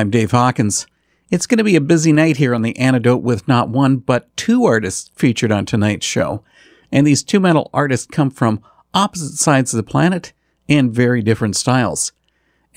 I'm 0.00 0.08
Dave 0.08 0.30
Hawkins. 0.30 0.86
It's 1.28 1.46
going 1.46 1.58
to 1.58 1.64
be 1.64 1.76
a 1.76 1.80
busy 1.82 2.10
night 2.10 2.38
here 2.38 2.54
on 2.54 2.62
The 2.62 2.74
Antidote 2.78 3.20
with 3.20 3.46
not 3.46 3.68
one, 3.68 3.98
but 3.98 4.34
two 4.34 4.64
artists 4.64 5.10
featured 5.14 5.52
on 5.52 5.66
tonight's 5.66 6.06
show. 6.06 6.42
And 6.90 7.06
these 7.06 7.22
two 7.22 7.38
metal 7.38 7.68
artists 7.74 8.06
come 8.06 8.30
from 8.30 8.62
opposite 8.94 9.36
sides 9.36 9.74
of 9.74 9.76
the 9.76 9.82
planet 9.82 10.32
and 10.70 10.90
very 10.90 11.20
different 11.20 11.54
styles. 11.54 12.12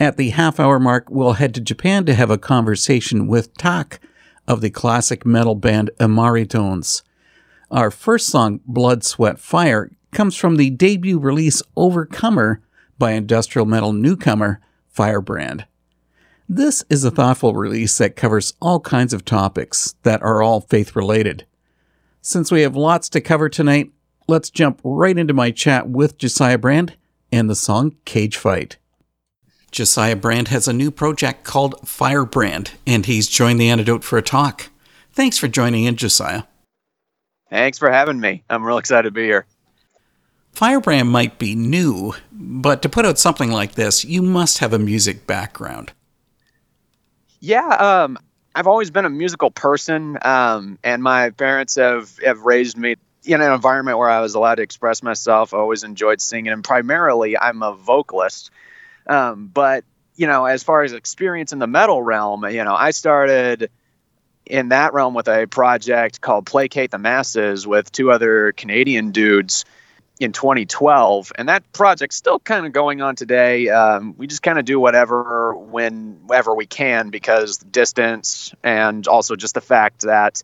At 0.02 0.18
the 0.18 0.32
half 0.32 0.60
hour 0.60 0.82
mark, 0.82 1.06
we'll 1.10 1.34
head 1.34 1.54
to 1.54 1.62
Japan 1.62 2.06
to 2.08 2.14
have 2.14 2.30
a 2.30 2.38
conversation 2.38 3.26
with 3.26 3.58
Tak 3.58 4.02
of 4.46 4.60
the 4.60 4.70
classic 4.70 5.26
metal 5.26 5.56
band 5.56 5.92
Imari 6.02 6.46
Tones. 6.46 7.04
Our 7.72 7.90
first 7.90 8.28
song, 8.28 8.60
Blood, 8.66 9.06
Sweat, 9.06 9.40
Fire, 9.40 9.90
comes 10.12 10.36
from 10.36 10.58
the 10.58 10.72
debut 10.72 11.20
release 11.20 11.64
Overcomer 11.78 12.62
by 13.00 13.12
industrial 13.12 13.66
metal 13.66 13.94
newcomer 13.94 14.60
Firebrand. 14.90 15.68
This 16.50 16.84
is 16.90 17.06
a 17.06 17.12
thoughtful 17.12 17.56
release 17.56 17.98
that 17.98 18.18
covers 18.18 18.54
all 18.62 18.81
kinds 18.81 19.14
of 19.14 19.24
topics 19.24 19.96
that 20.04 20.22
are 20.22 20.42
all 20.42 20.59
faith 20.59 20.96
related. 20.96 21.46
Since 22.22 22.52
we 22.52 22.62
have 22.62 22.76
lots 22.76 23.08
to 23.09 23.22
cover 23.22 23.48
tonight, 23.48 23.92
let's 24.28 24.50
jump 24.50 24.81
right 24.84 25.18
into 25.18 25.34
my 25.34 25.52
chat 25.52 25.88
with 25.90 26.18
Josiah 26.18 26.58
Brand 26.58 26.98
and 27.31 27.50
the 27.50 27.56
song 27.56 27.96
Cage 28.04 28.36
Fight. 28.36 28.78
Josiah 29.72 30.18
Brand 30.18 30.50
has 30.50 30.68
a 30.68 30.74
new 30.74 30.92
project 30.92 31.46
called 31.46 31.88
Firebrand, 31.88 32.72
and 32.86 33.06
he's 33.06 33.28
joined 33.28 33.60
the 33.60 33.69
antidote 33.69 34.04
for 34.04 34.18
a 34.18 34.22
talk. 34.22 34.69
Thanks 35.13 35.38
for 35.38 35.48
joining 35.48 35.86
in, 35.86 35.95
Josiah. 35.95 36.44
Thanks 37.50 37.80
for 37.80 37.90
having 37.90 38.19
me. 38.19 38.44
I'm 38.50 38.63
real 38.63 38.78
excited 38.78 39.07
to 39.10 39.12
be 39.12 39.24
here. 39.24 39.45
Firebrand 40.51 41.10
might 41.10 41.40
be 41.40 41.56
new, 41.56 42.13
but 42.31 42.81
to 42.81 42.90
put 42.90 43.06
out 43.06 43.18
something 43.18 43.51
like 43.51 43.75
this, 43.75 44.04
you 44.06 44.22
must 44.22 44.60
have 44.60 44.74
a 44.74 44.80
music 44.80 45.25
background. 45.25 45.94
Yeah, 47.45 47.68
um, 47.68 48.18
I've 48.56 48.68
always 48.68 48.90
been 48.90 49.04
a 49.04 49.10
musical 49.10 49.51
person, 49.51 50.18
um, 50.22 50.80
and 50.81 51.04
my 51.04 51.31
parents 51.31 51.75
have, 51.75 52.18
have 52.24 52.40
raised 52.40 52.78
me 52.78 52.95
in 53.25 53.42
an 53.42 53.51
environment 53.51 53.98
where 53.98 54.10
I 54.10 54.22
was 54.22 54.36
allowed 54.36 54.56
to 54.56 54.62
express 54.62 55.04
myself. 55.04 55.54
I 55.54 55.57
always 55.57 55.84
enjoyed 55.84 56.22
singing, 56.22 56.54
and 56.54 56.63
primarily 56.63 57.38
I'm 57.38 57.62
a 57.62 57.74
vocalist. 57.74 58.50
Um, 59.07 59.48
but 59.54 59.84
you 60.16 60.25
know, 60.25 60.45
as 60.45 60.63
far 60.63 60.84
as 60.84 60.94
experience 60.94 61.51
in 61.51 61.60
the 61.60 61.68
metal 61.68 62.01
realm, 62.01 62.45
you 62.45 62.63
know, 62.63 62.75
I 62.75 62.92
started 62.92 63.69
in 64.45 64.69
that 64.69 64.94
realm 64.94 65.13
with 65.13 65.28
a 65.28 65.45
project 65.45 66.22
called 66.22 66.45
Placate 66.45 66.92
the 66.92 66.98
Masses 66.98 67.68
with 67.68 67.92
two 67.92 68.10
other 68.10 68.54
Canadian 68.54 69.12
dudes. 69.12 69.66
In 70.19 70.31
2012, 70.31 71.31
and 71.36 71.50
that 71.50 71.71
project's 71.74 72.15
still 72.15 72.39
kind 72.39 72.65
of 72.65 72.71
going 72.71 73.01
on 73.01 73.15
today. 73.15 73.69
Um, 73.69 74.15
we 74.18 74.27
just 74.27 74.44
kind 74.44 74.60
of 74.60 74.65
do 74.65 74.80
whatever 74.80 75.56
whenever 75.56 76.54
we 76.54 76.65
can 76.65 77.10
because 77.10 77.57
distance 77.57 78.54
and 78.63 79.07
also 79.07 79.36
just 79.36 79.56
the 79.56 79.62
fact 79.62 80.01
that 80.01 80.44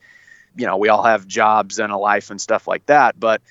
you 0.55 0.65
know 0.65 0.77
we 0.77 0.89
all 0.89 1.03
have 1.03 1.27
jobs 1.27 1.79
and 1.79 1.91
a 1.91 1.97
life 1.97 2.31
and 2.31 2.41
stuff 2.41 2.67
like 2.67 2.85
that. 2.87 3.19
But 3.19 3.41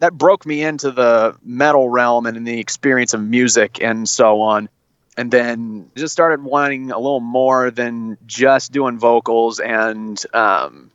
that 0.00 0.14
broke 0.14 0.44
me 0.44 0.62
into 0.62 0.90
the 0.90 1.36
metal 1.42 1.88
realm 1.88 2.26
and 2.26 2.36
in 2.36 2.44
the 2.44 2.58
experience 2.58 3.14
of 3.14 3.22
music 3.22 3.80
and 3.80 4.08
so 4.08 4.40
on. 4.40 4.68
And 5.16 5.30
then 5.30 5.90
just 5.96 6.12
started 6.12 6.42
wanting 6.42 6.90
a 6.90 6.98
little 6.98 7.20
more 7.20 7.70
than 7.70 8.16
just 8.26 8.72
doing 8.72 8.98
vocals 8.98 9.60
and 9.60 10.22
um, 10.32 10.89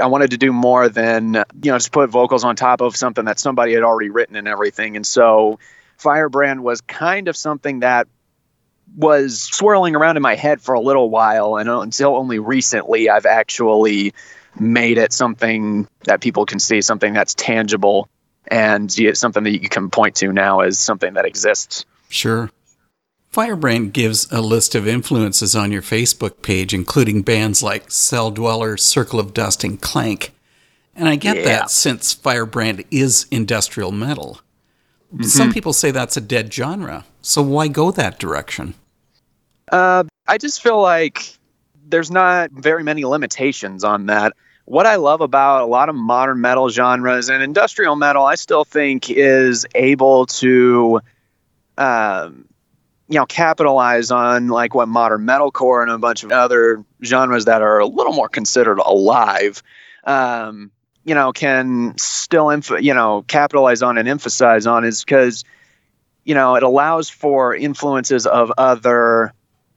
I 0.00 0.06
wanted 0.06 0.30
to 0.32 0.38
do 0.38 0.52
more 0.52 0.88
than 0.88 1.34
you 1.34 1.70
know 1.70 1.76
just 1.76 1.92
put 1.92 2.10
vocals 2.10 2.44
on 2.44 2.56
top 2.56 2.80
of 2.80 2.96
something 2.96 3.24
that 3.26 3.38
somebody 3.38 3.74
had 3.74 3.82
already 3.82 4.10
written 4.10 4.36
and 4.36 4.48
everything. 4.48 4.96
And 4.96 5.06
so 5.06 5.58
Firebrand 5.96 6.62
was 6.62 6.80
kind 6.80 7.28
of 7.28 7.36
something 7.36 7.80
that 7.80 8.08
was 8.96 9.42
swirling 9.42 9.96
around 9.96 10.16
in 10.16 10.22
my 10.22 10.34
head 10.34 10.60
for 10.60 10.74
a 10.74 10.80
little 10.80 11.10
while 11.10 11.56
and 11.56 11.68
until 11.68 12.16
only 12.16 12.38
recently 12.38 13.08
I've 13.08 13.26
actually 13.26 14.12
made 14.58 14.98
it 14.98 15.12
something 15.12 15.88
that 16.04 16.20
people 16.20 16.46
can 16.46 16.60
see, 16.60 16.80
something 16.80 17.12
that's 17.12 17.34
tangible 17.34 18.08
and 18.48 18.92
something 19.16 19.44
that 19.44 19.62
you 19.62 19.68
can 19.68 19.90
point 19.90 20.16
to 20.16 20.32
now 20.32 20.60
as 20.60 20.78
something 20.78 21.14
that 21.14 21.24
exists. 21.24 21.86
Sure. 22.08 22.50
Firebrand 23.34 23.92
gives 23.92 24.30
a 24.30 24.40
list 24.40 24.76
of 24.76 24.86
influences 24.86 25.56
on 25.56 25.72
your 25.72 25.82
Facebook 25.82 26.40
page, 26.40 26.72
including 26.72 27.22
bands 27.22 27.64
like 27.64 27.88
Celldweller, 27.88 28.78
Circle 28.78 29.18
of 29.18 29.34
Dust, 29.34 29.64
and 29.64 29.80
Klank. 29.80 30.32
And 30.94 31.08
I 31.08 31.16
get 31.16 31.38
Yeah. 31.38 31.42
that 31.42 31.70
since 31.72 32.12
Firebrand 32.12 32.84
is 32.92 33.26
industrial 33.32 33.90
metal. 33.90 34.40
Some 35.22 35.52
people 35.52 35.72
say 35.72 35.90
that's 35.90 36.16
a 36.16 36.20
dead 36.20 36.54
genre, 36.54 37.04
so 37.22 37.42
why 37.42 37.66
go 37.66 37.90
that 37.90 38.20
direction? 38.20 38.74
Uh, 39.72 40.04
I 40.28 40.38
just 40.38 40.62
feel 40.62 40.80
like 40.80 41.36
there's 41.88 42.12
not 42.12 42.52
very 42.52 42.84
many 42.84 43.04
limitations 43.04 43.82
on 43.82 44.06
that. 44.06 44.32
What 44.66 44.86
I 44.86 44.94
love 44.94 45.20
about 45.20 45.62
a 45.62 45.66
lot 45.66 45.88
of 45.88 45.96
modern 45.96 46.40
metal 46.40 46.68
genres 46.68 47.28
and 47.28 47.42
industrial 47.42 47.96
metal, 47.96 48.26
I 48.26 48.36
still 48.36 48.64
think 48.64 49.10
is 49.10 49.66
able 49.74 50.26
to, 50.26 51.00
um, 51.78 52.44
you 53.08 53.18
know, 53.18 53.26
capitalize 53.26 54.10
on 54.10 54.48
like 54.48 54.74
what 54.74 54.88
modern 54.88 55.22
metalcore 55.22 55.82
and 55.82 55.90
a 55.90 55.98
bunch 55.98 56.24
of 56.24 56.32
other 56.32 56.84
genres 57.02 57.44
that 57.44 57.60
are 57.60 57.80
a 57.80 57.86
little 57.86 58.12
more 58.12 58.28
considered 58.28 58.78
alive, 58.78 59.62
um, 60.04 60.70
you 61.04 61.14
know, 61.14 61.32
can 61.32 61.94
still, 61.98 62.46
emph- 62.46 62.82
you 62.82 62.94
know, 62.94 63.22
capitalize 63.22 63.82
on 63.82 63.98
and 63.98 64.08
emphasize 64.08 64.66
on 64.66 64.84
is 64.84 65.04
because, 65.04 65.44
you 66.24 66.34
know, 66.34 66.54
it 66.54 66.62
allows 66.62 67.10
for 67.10 67.54
influences 67.54 68.26
of 68.26 68.50
other 68.56 69.34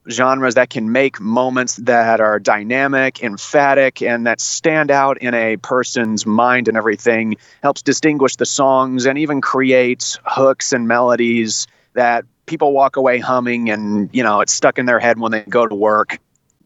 genres 0.09 0.55
that 0.55 0.69
can 0.69 0.93
make 0.93 1.19
moments 1.19 1.75
that 1.75 2.21
are 2.21 2.39
dynamic, 2.39 3.21
emphatic, 3.21 4.01
and 4.01 4.25
that 4.25 4.39
stand 4.39 4.89
out 4.89 5.17
in 5.17 5.33
a 5.33 5.57
person's 5.57 6.25
mind 6.25 6.69
and 6.69 6.77
everything. 6.77 7.35
Helps 7.61 7.81
distinguish 7.81 8.37
the 8.37 8.45
songs 8.45 9.05
and 9.05 9.17
even 9.17 9.41
creates 9.41 10.17
hooks 10.23 10.71
and 10.71 10.87
melodies 10.87 11.67
that 11.93 12.23
people 12.47 12.73
walk 12.73 12.95
away 12.95 13.19
humming 13.19 13.69
and, 13.69 14.09
you 14.11 14.23
know, 14.23 14.41
it's 14.41 14.53
stuck 14.53 14.79
in 14.79 14.87
their 14.87 14.99
head 14.99 15.19
when 15.19 15.31
they 15.31 15.41
go 15.41 15.67
to 15.67 15.75
work. 15.75 16.19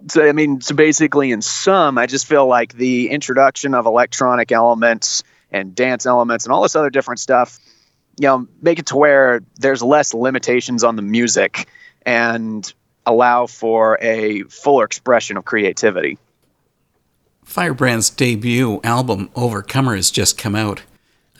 So, 0.09 0.27
I 0.27 0.31
mean, 0.31 0.61
so 0.61 0.73
basically, 0.73 1.31
in 1.31 1.41
sum, 1.41 1.97
I 1.97 2.05
just 2.05 2.25
feel 2.25 2.47
like 2.47 2.73
the 2.73 3.09
introduction 3.09 3.75
of 3.75 3.85
electronic 3.85 4.51
elements 4.51 5.23
and 5.51 5.75
dance 5.75 6.05
elements 6.05 6.45
and 6.45 6.53
all 6.53 6.63
this 6.63 6.75
other 6.75 6.89
different 6.89 7.19
stuff, 7.19 7.59
you 8.19 8.27
know, 8.27 8.47
make 8.61 8.79
it 8.79 8.85
to 8.87 8.95
where 8.95 9.41
there's 9.57 9.83
less 9.83 10.13
limitations 10.13 10.83
on 10.83 10.95
the 10.95 11.01
music 11.01 11.67
and 12.03 12.73
allow 13.05 13.45
for 13.47 13.97
a 14.01 14.43
fuller 14.43 14.85
expression 14.85 15.37
of 15.37 15.45
creativity. 15.45 16.17
Firebrand's 17.43 18.09
debut 18.09 18.79
album, 18.83 19.29
Overcomer, 19.35 19.95
has 19.95 20.09
just 20.09 20.37
come 20.37 20.55
out. 20.55 20.83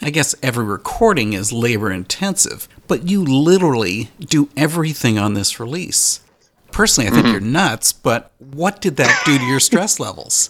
I 0.02 0.10
guess 0.10 0.36
every 0.42 0.66
recording 0.66 1.34
is 1.34 1.54
labor 1.54 1.92
intensive, 1.92 2.68
but 2.92 3.08
you 3.08 3.24
literally 3.24 4.10
do 4.20 4.50
everything 4.58 5.18
on 5.18 5.34
this 5.34 5.62
release. 5.62 6.20
Personally, 6.74 7.10
I 7.10 7.14
think 7.14 7.28
you're 7.28 7.40
nuts, 7.40 7.94
but 7.94 8.34
what 8.38 8.82
did 8.82 8.98
that 8.98 9.22
do 9.26 9.38
to 9.38 9.46
your 9.46 9.62
stress 9.62 9.98
levels? 10.08 10.50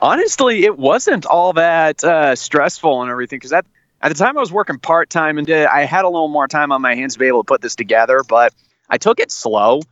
Honestly, 0.00 0.64
it 0.64 0.78
wasn't 0.78 1.26
all 1.26 1.52
that 1.52 2.02
uh, 2.02 2.34
stressful 2.34 3.02
and 3.02 3.10
everything 3.10 3.36
because 3.36 3.52
at 3.52 3.66
at 4.00 4.08
the 4.08 4.14
time 4.14 4.38
I 4.38 4.40
was 4.40 4.50
working 4.50 4.78
part 4.78 5.10
time 5.10 5.36
and 5.36 5.46
did, 5.46 5.66
I 5.66 5.84
had 5.84 6.06
a 6.06 6.08
little 6.08 6.28
more 6.28 6.48
time 6.48 6.72
on 6.72 6.80
my 6.80 6.94
hands 6.94 7.12
to 7.12 7.18
be 7.18 7.26
able 7.26 7.44
to 7.44 7.46
put 7.46 7.60
this 7.60 7.76
together, 7.76 8.22
but 8.26 8.54
I 8.88 8.96
took 8.96 9.20
it 9.20 9.30
slow 9.30 9.82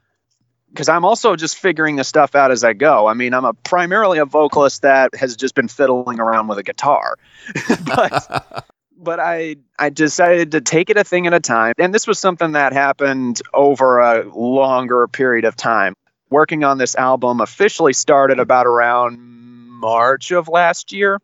because 0.71 0.89
I'm 0.89 1.05
also 1.05 1.37
just 1.37 1.59
figuring 1.59 1.97
this 1.97 2.09
stuff 2.09 2.35
out 2.35 2.51
as 2.51 2.65
I 2.65 2.73
go. 2.73 3.09
I 3.09 3.13
mean, 3.13 3.35
I'm 3.35 3.45
a 3.45 3.53
primarily 3.53 4.17
a 4.17 4.25
vocalist 4.25 4.81
that 4.81 5.15
has 5.17 5.37
just 5.37 5.55
been 5.55 5.69
fiddling 5.69 6.19
around 6.19 6.49
with 6.49 6.57
a 6.57 6.63
guitar, 6.63 7.19
but 7.85 8.65
but 8.99 9.21
I 9.21 9.57
I 9.79 9.91
decided 9.91 10.53
to 10.53 10.61
take 10.61 10.91
it 10.91 10.97
a 10.97 11.05
thing 11.05 11.27
at 11.27 11.35
a 11.35 11.41
time, 11.41 11.75
and 11.79 11.95
this 11.95 12.07
was 12.07 12.19
something 12.19 12.53
that 12.53 12.73
happened 12.73 13.41
over 13.55 14.01
a 14.01 14.29
longer 14.37 15.07
period 15.09 15.45
of 15.45 15.57
time. 15.57 15.95
Working 16.31 16.65
on 16.65 16.79
this 16.79 16.95
album 16.95 17.41
officially 17.41 17.93
started 17.93 18.39
about 18.39 18.67
around 18.67 19.19
March 19.21 20.31
of 20.31 20.49
last 20.49 20.93
year, 20.93 21.21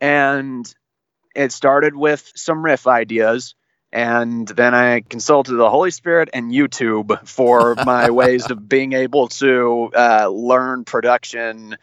and 0.00 0.72
it 1.34 1.52
started 1.52 1.94
with 1.94 2.32
some 2.34 2.64
riff 2.64 2.86
ideas. 2.86 3.54
And 3.92 4.48
then 4.48 4.74
I 4.74 5.00
consulted 5.02 5.54
the 5.54 5.70
Holy 5.70 5.90
Spirit 5.90 6.28
and 6.34 6.50
YouTube 6.50 7.26
for 7.26 7.76
my 7.76 8.10
ways 8.20 8.50
of 8.50 8.68
being 8.68 8.92
able 8.94 9.28
to 9.28 9.90
uh, 9.94 10.28
learn 10.28 10.84
production 10.84 11.76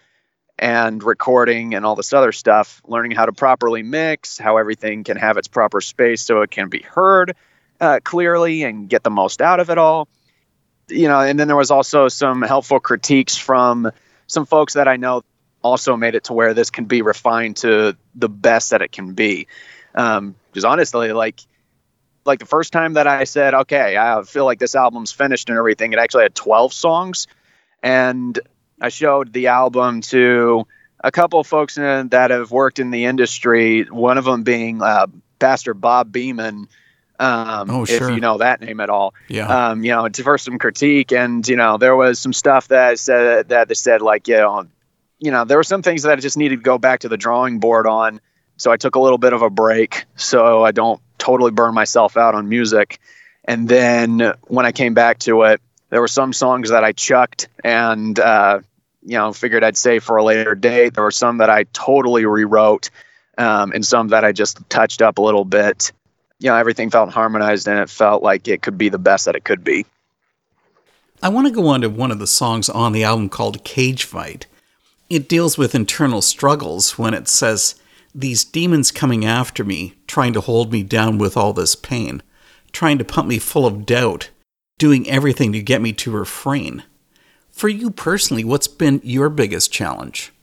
and 0.57 1.03
recording 1.03 1.75
and 1.75 1.85
all 1.85 1.95
this 1.95 2.13
other 2.13 2.31
stuff, 2.31 2.81
learning 2.85 3.11
how 3.11 3.25
to 3.25 3.33
properly 3.33 3.83
mix, 3.83 4.38
how 4.38 4.57
everything 4.57 5.03
can 5.03 5.17
have 5.17 5.38
its 5.38 5.47
proper 5.47 5.81
space 5.81 6.21
so 6.21 6.41
it 6.41 6.51
can 6.51 6.69
be 6.69 6.79
heard 6.79 7.35
uh, 7.81 8.00
clearly 8.03 8.63
and 8.63 8.89
get 8.89 9.03
the 9.03 9.09
most 9.09 9.41
out 9.41 9.59
of 9.59 9.69
it 9.69 9.77
all. 9.77 10.07
You 10.89 11.07
know, 11.07 11.19
and 11.19 11.39
then 11.39 11.47
there 11.47 11.57
was 11.57 11.71
also 11.71 12.07
some 12.07 12.41
helpful 12.41 12.79
critiques 12.79 13.38
from 13.38 13.91
some 14.27 14.45
folks 14.45 14.73
that 14.73 14.88
I 14.88 14.97
know 14.97 15.23
also 15.61 15.95
made 15.95 16.15
it 16.15 16.25
to 16.25 16.33
where 16.33 16.53
this 16.53 16.69
can 16.69 16.85
be 16.85 17.01
refined 17.01 17.57
to 17.57 17.95
the 18.15 18.29
best 18.29 18.71
that 18.71 18.81
it 18.81 18.91
can 18.91 19.13
be. 19.13 19.47
Um, 19.95 20.35
because 20.51 20.65
honestly, 20.65 21.13
like, 21.13 21.39
like 22.25 22.39
the 22.39 22.45
first 22.45 22.73
time 22.73 22.94
that 22.94 23.07
I 23.07 23.23
said, 23.23 23.53
okay, 23.53 23.97
I 23.97 24.21
feel 24.23 24.45
like 24.45 24.59
this 24.59 24.75
album's 24.75 25.11
finished 25.11 25.49
and 25.49 25.57
everything, 25.57 25.94
it 25.94 25.99
actually 25.99 26.23
had 26.23 26.35
12 26.35 26.73
songs. 26.73 27.27
And 27.81 28.39
I 28.83 28.89
showed 28.89 29.31
the 29.31 29.47
album 29.47 30.01
to 30.01 30.68
a 31.02 31.09
couple 31.09 31.40
of 31.40 31.47
folks 31.47 31.78
in, 31.78 32.09
that 32.09 32.31
have 32.31 32.52
worked 32.52 32.80
in 32.80 32.92
the 32.92 33.06
industry, 33.06 33.83
one 33.83 34.18
of 34.18 34.25
them 34.25 34.44
being 34.44 34.81
uh, 34.81 35.07
Pastor 35.40 35.73
Bob 35.73 36.11
Beeman. 36.11 36.68
Um, 37.18 37.69
Oh, 37.69 37.85
sure. 37.85 38.09
If 38.09 38.16
you 38.16 38.19
know 38.19 38.40
that 38.40 38.59
name 38.59 38.81
at 38.81 38.90
all. 38.90 39.13
Yeah. 39.30 39.69
Um, 39.69 39.85
you 39.85 39.92
know, 39.92 40.09
to 40.09 40.23
for 40.23 40.37
some 40.37 40.57
critique, 40.59 41.13
and 41.13 41.47
you 41.47 41.56
know, 41.56 41.78
there 41.78 41.95
was 41.95 42.19
some 42.19 42.33
stuff 42.33 42.68
that 42.68 42.99
said 42.99 43.49
that 43.49 43.69
they 43.69 43.73
said 43.73 44.02
like, 44.02 44.28
you 44.28 44.35
know, 44.37 44.66
you 45.19 45.31
know, 45.31 45.45
there 45.45 45.57
were 45.57 45.63
some 45.63 45.81
things 45.81 46.04
that 46.04 46.11
I 46.11 46.16
just 46.18 46.35
needed 46.35 46.57
to 46.57 46.61
go 46.63 46.78
back 46.78 47.02
to 47.02 47.09
the 47.09 47.16
drawing 47.16 47.59
board 47.59 47.87
on. 47.87 48.19
So 48.57 48.71
I 48.71 48.78
took 48.78 48.95
a 48.95 48.99
little 48.99 49.18
bit 49.18 49.31
of 49.31 49.42
a 49.42 49.49
break 49.49 50.06
so 50.18 50.66
I 50.66 50.71
don't 50.71 51.02
totally 51.18 51.52
burn 51.52 51.73
myself 51.73 52.18
out 52.18 52.35
on 52.35 52.49
music. 52.49 52.99
And 53.45 53.69
then 53.69 54.33
when 54.47 54.66
I 54.66 54.73
came 54.73 54.94
back 54.94 55.19
to 55.19 55.44
it, 55.44 55.61
there 55.90 56.02
were 56.02 56.09
some 56.09 56.33
songs 56.33 56.71
that 56.71 56.83
I 56.83 56.92
chucked 56.92 57.47
and, 57.63 58.19
uh, 58.19 58.59
you 59.06 59.18
know, 59.18 59.33
figured 59.33 59.64
I'd 59.64 59.78
save 59.78 60.04
for 60.04 60.18
a 60.18 60.24
later 60.24 60.56
date. 60.56 60.94
There 60.94 61.04
were 61.04 61.12
some 61.12 61.38
that 61.38 61.50
I 61.50 61.64
totally 61.74 62.26
rewrote 62.26 62.90
um, 63.38 63.72
and 63.72 63.86
some 63.86 64.10
that 64.10 64.24
I 64.24 64.31
just 64.31 64.68
touched 64.69 65.02
up 65.02 65.18
a 65.18 65.22
little 65.22 65.45
bit. 65.45 65.92
You 66.40 66.50
know, 66.50 66.56
everything 66.56 66.90
felt 66.90 67.12
harmonized 67.12 67.68
and 67.68 67.80
it 67.80 67.90
felt 67.90 68.24
like 68.24 68.48
it 68.48 68.62
could 68.62 68.78
be 68.78 68.90
the 68.90 69.00
best 69.00 69.26
that 69.26 69.36
it 69.36 69.44
could 69.44 69.64
be. 69.64 69.86
I 71.22 71.30
want 71.30 71.48
to 71.48 71.54
go 71.54 71.68
on 71.68 71.81
to 71.81 71.90
one 71.90 72.12
of 72.12 72.19
the 72.19 72.28
songs 72.28 72.69
on 72.69 72.92
the 72.92 73.04
album 73.04 73.30
called 73.30 73.64
Cage 73.64 74.04
Fight. 74.04 74.45
It 75.10 75.30
deals 75.30 75.57
with 75.57 75.76
internal 75.76 76.22
struggles 76.22 76.98
when 76.98 77.14
it 77.14 77.28
says, 77.28 77.76
These 78.14 78.44
demons 78.44 78.92
coming 78.92 79.24
after 79.24 79.64
me, 79.64 79.95
trying 80.07 80.33
to 80.33 80.42
hold 80.42 80.72
me 80.72 80.83
down 80.83 81.18
with 81.18 81.38
all 81.38 81.54
this 81.54 81.76
pain, 81.76 82.22
trying 82.74 82.98
to 82.98 83.06
pump 83.06 83.28
me 83.28 83.40
full 83.40 83.66
of 83.66 83.86
doubt, 83.86 84.31
doing 84.78 85.10
everything 85.10 85.54
to 85.54 85.62
get 85.62 85.81
me 85.81 85.94
to 85.94 86.12
refrain. 86.12 86.83
For 87.54 87.69
you 87.69 87.90
personally, 87.90 88.44
what's 88.44 88.68
been 88.68 89.00
your 89.04 89.30
biggest 89.30 89.72
challenge? 89.72 90.33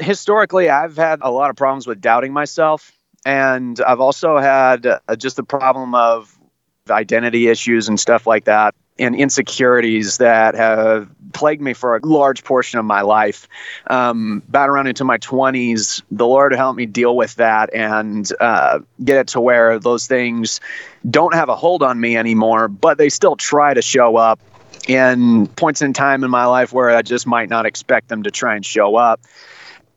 historically 0.00 0.70
i've 0.70 0.96
had 0.96 1.18
a 1.22 1.30
lot 1.30 1.50
of 1.50 1.56
problems 1.56 1.86
with 1.86 2.00
doubting 2.00 2.32
myself 2.32 2.92
and 3.26 3.80
i've 3.80 4.00
also 4.00 4.38
had 4.38 4.86
uh, 4.86 5.16
just 5.16 5.36
the 5.36 5.42
problem 5.42 5.94
of 5.94 6.38
identity 6.90 7.48
issues 7.48 7.88
and 7.88 7.98
stuff 7.98 8.26
like 8.26 8.44
that 8.44 8.74
and 8.98 9.14
insecurities 9.14 10.18
that 10.18 10.54
have 10.54 11.08
plagued 11.32 11.62
me 11.62 11.72
for 11.72 11.96
a 11.96 12.00
large 12.04 12.42
portion 12.42 12.80
of 12.80 12.84
my 12.84 13.02
life. 13.02 13.46
Um, 13.86 14.42
about 14.48 14.70
around 14.70 14.88
into 14.88 15.04
my 15.04 15.18
20s, 15.18 16.02
the 16.10 16.26
Lord 16.26 16.52
helped 16.52 16.78
me 16.78 16.86
deal 16.86 17.14
with 17.14 17.36
that 17.36 17.72
and 17.72 18.28
uh, 18.40 18.80
get 19.04 19.18
it 19.18 19.28
to 19.28 19.40
where 19.40 19.78
those 19.78 20.08
things 20.08 20.60
don't 21.08 21.34
have 21.34 21.48
a 21.48 21.54
hold 21.54 21.84
on 21.84 22.00
me 22.00 22.16
anymore, 22.16 22.66
but 22.66 22.98
they 22.98 23.08
still 23.08 23.36
try 23.36 23.72
to 23.72 23.82
show 23.82 24.16
up 24.16 24.40
in 24.88 25.46
points 25.48 25.82
in 25.82 25.92
time 25.92 26.24
in 26.24 26.30
my 26.30 26.46
life 26.46 26.72
where 26.72 26.90
I 26.90 27.02
just 27.02 27.26
might 27.26 27.50
not 27.50 27.66
expect 27.66 28.08
them 28.08 28.24
to 28.24 28.30
try 28.30 28.56
and 28.56 28.64
show 28.64 28.96
up. 28.96 29.20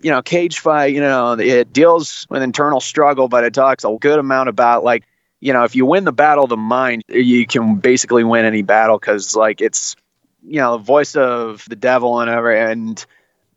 You 0.01 0.12
know, 0.12 0.21
cage 0.21 0.60
fight, 0.60 0.93
you 0.93 1.00
know, 1.00 1.33
it 1.33 1.71
deals 1.71 2.27
with 2.29 2.43
internal 2.43 2.81
struggle, 2.81 3.27
but 3.27 3.43
it 3.43 3.53
talks 3.53 3.83
a 3.83 3.98
good 4.00 4.19
amount 4.19 4.50
about 4.50 4.83
like, 4.83 5.05
you 5.39 5.53
know, 5.53 5.63
if 5.63 5.75
you 5.75 5.86
win 5.86 6.03
the 6.03 6.12
battle 6.12 6.43
of 6.43 6.50
the 6.50 6.57
mind, 6.57 7.03
you 7.07 7.48
can 7.48 7.75
basically 7.75 8.24
win 8.24 8.45
any 8.45 8.63
battle 8.63 9.00
because 9.00 9.36
like 9.36 9.62
it's, 9.62 9.95
you 10.43 10.60
know, 10.60 10.77
the 10.77 10.83
voice 10.83 11.15
of 11.15 11.63
the 11.69 11.75
devil 11.75 12.19
and 12.19 12.29
ever 12.29 12.51
and 12.51 13.05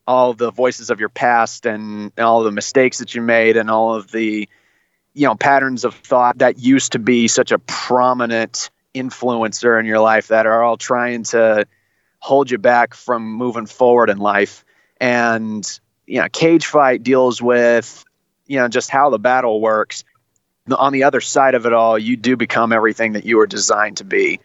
all 0.07 0.35
the 0.35 0.53
voices 0.53 0.91
of 0.91 1.01
your 1.01 1.09
past 1.09 1.67
and 1.67 2.13
all 2.19 2.45
the 2.45 2.53
mistakes 2.53 2.99
that 2.99 3.15
you 3.15 3.23
made 3.23 3.57
and 3.57 3.71
all 3.71 3.95
of 3.95 4.13
the, 4.13 4.49
you 5.15 5.27
know, 5.27 5.35
patterns 5.35 5.85
of 5.85 5.95
thought 5.95 6.39
that 6.39 6.59
used 6.59 6.93
to 6.93 6.99
be 6.99 7.27
such 7.27 7.51
a 7.51 7.59
prominent 7.59 8.71
influencer 8.95 9.79
in 9.79 9.87
your 9.87 10.01
life 10.01 10.29
that 10.29 10.47
are 10.47 10.63
all 10.63 10.77
trying 10.77 11.25
to 11.25 11.67
hold 12.21 12.51
you 12.51 12.59
back 12.59 12.95
from 12.95 13.33
moving 13.33 13.67
forward 13.67 14.09
in 14.09 14.19
life. 14.19 14.65
And, 14.99 15.69
you 16.07 16.21
know, 16.21 16.29
cage 16.29 16.67
fight 16.67 17.03
deals 17.03 17.43
with, 17.43 18.05
you 18.47 18.59
know, 18.59 18.69
just 18.69 18.89
how 18.91 19.11
the 19.11 19.19
battle 19.19 19.61
works. 19.61 20.05
On 20.75 20.93
the 20.93 21.05
other 21.05 21.21
side 21.21 21.55
of 21.55 21.67
it 21.67 21.73
all, 21.73 21.99
you 21.99 22.17
do 22.17 22.37
become 22.37 22.73
everything 22.73 23.13
that 23.13 23.27
you 23.27 23.37
were 23.37 23.47
designed 23.47 23.99
to 23.99 24.05
be. 24.05 24.41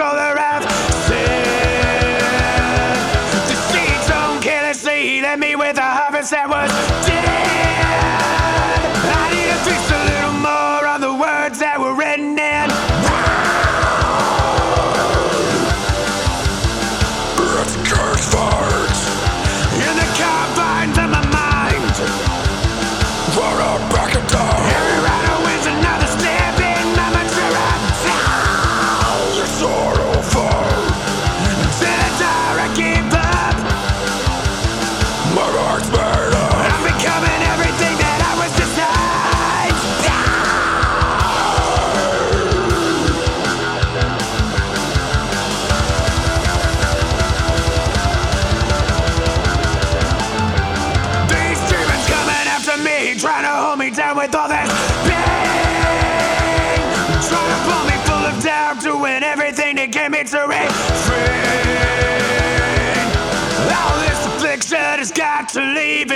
At 0.00 0.34
my 0.34 0.37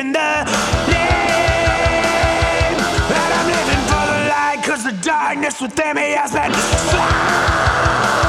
in 0.02 0.12
the 0.12 0.44
name. 0.90 2.76
I'm 3.38 3.46
living 3.46 3.82
for 3.90 4.04
the 4.10 4.18
light, 4.32 4.60
cause 4.64 4.82
the 4.84 4.96
darkness 5.00 5.60
within 5.60 5.94
me 5.94 6.10
has 6.18 6.32
been 6.32 6.50
It's 6.50 8.21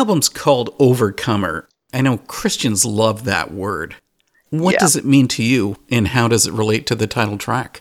album's 0.00 0.30
called 0.30 0.74
Overcomer. 0.78 1.68
I 1.92 2.00
know 2.00 2.16
Christians 2.16 2.86
love 2.86 3.24
that 3.24 3.52
word. 3.52 3.96
What 4.48 4.72
Yeah. 4.72 4.78
does 4.78 4.96
it 4.96 5.04
mean 5.04 5.28
to 5.28 5.42
you, 5.42 5.76
and 5.90 6.08
how 6.08 6.26
does 6.26 6.46
it 6.46 6.54
relate 6.54 6.86
to 6.86 6.94
the 6.94 7.06
title 7.06 7.36
track? 7.36 7.80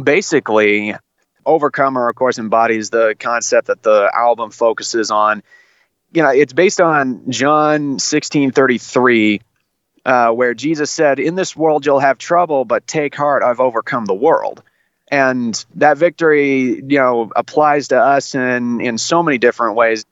basically 0.00 0.94
overcomer 1.46 2.08
of 2.08 2.14
course 2.14 2.38
embodies 2.38 2.90
the 2.90 3.16
concept 3.18 3.68
that 3.68 3.82
the 3.82 4.10
album 4.14 4.50
focuses 4.50 5.10
on 5.10 5.42
you 6.12 6.22
know 6.22 6.28
it's 6.28 6.52
based 6.52 6.78
on 6.80 7.22
john 7.30 7.98
16 7.98 8.50
33 8.52 9.40
uh, 10.04 10.30
where 10.30 10.52
jesus 10.52 10.90
said 10.90 11.18
in 11.18 11.34
this 11.36 11.56
world 11.56 11.86
you'll 11.86 11.98
have 12.00 12.18
trouble 12.18 12.66
but 12.66 12.86
take 12.86 13.14
heart 13.14 13.42
i've 13.42 13.60
overcome 13.60 14.04
the 14.04 14.14
world 14.14 14.62
and 15.10 15.64
that 15.74 15.96
victory 15.96 16.74
you 16.86 16.98
know 16.98 17.32
applies 17.34 17.88
to 17.88 17.98
us 17.98 18.34
in 18.34 18.80
in 18.82 18.98
so 18.98 19.22
many 19.22 19.38
different 19.38 19.74
ways 19.74 20.04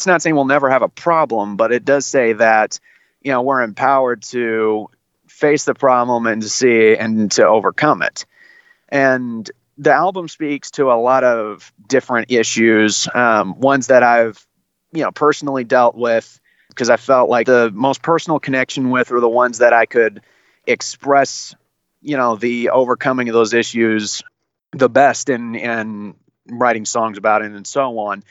it's 0.00 0.06
not 0.06 0.22
saying 0.22 0.34
we'll 0.34 0.46
never 0.46 0.70
have 0.70 0.80
a 0.80 0.88
problem 0.88 1.56
but 1.56 1.72
it 1.72 1.84
does 1.84 2.06
say 2.06 2.32
that 2.32 2.80
you 3.20 3.30
know 3.30 3.42
we're 3.42 3.60
empowered 3.60 4.22
to 4.22 4.88
face 5.28 5.64
the 5.64 5.74
problem 5.74 6.26
and 6.26 6.40
to 6.40 6.48
see 6.48 6.96
and 6.96 7.30
to 7.32 7.46
overcome 7.46 8.02
it. 8.02 8.24
And 8.88 9.50
the 9.78 9.92
album 9.92 10.28
speaks 10.28 10.70
to 10.72 10.90
a 10.90 11.00
lot 11.00 11.22
of 11.22 11.72
different 11.86 12.30
issues. 12.30 13.08
Um, 13.14 13.60
ones 13.60 13.88
that 13.88 14.02
i've 14.02 14.46
you 14.92 15.02
know 15.02 15.12
personally 15.12 15.64
dealt 15.64 15.96
with 15.96 16.40
because 16.68 16.88
i 16.88 16.96
felt 16.96 17.28
like 17.28 17.46
the 17.46 17.70
most 17.72 18.00
personal 18.02 18.40
connection 18.40 18.90
with 18.90 19.10
were 19.10 19.20
the 19.20 19.28
ones 19.28 19.58
that 19.58 19.74
i 19.74 19.84
could 19.84 20.22
express 20.66 21.54
you 22.00 22.16
know 22.16 22.36
the 22.36 22.70
overcoming 22.70 23.28
of 23.28 23.34
those 23.34 23.52
issues 23.52 24.22
the 24.72 24.88
best 24.88 25.28
in 25.28 25.54
in 25.54 26.14
writing 26.48 26.84
songs 26.84 27.18
about 27.18 27.42
it 27.42 27.52
and 27.52 27.66
so 27.66 27.98
on 27.98 28.24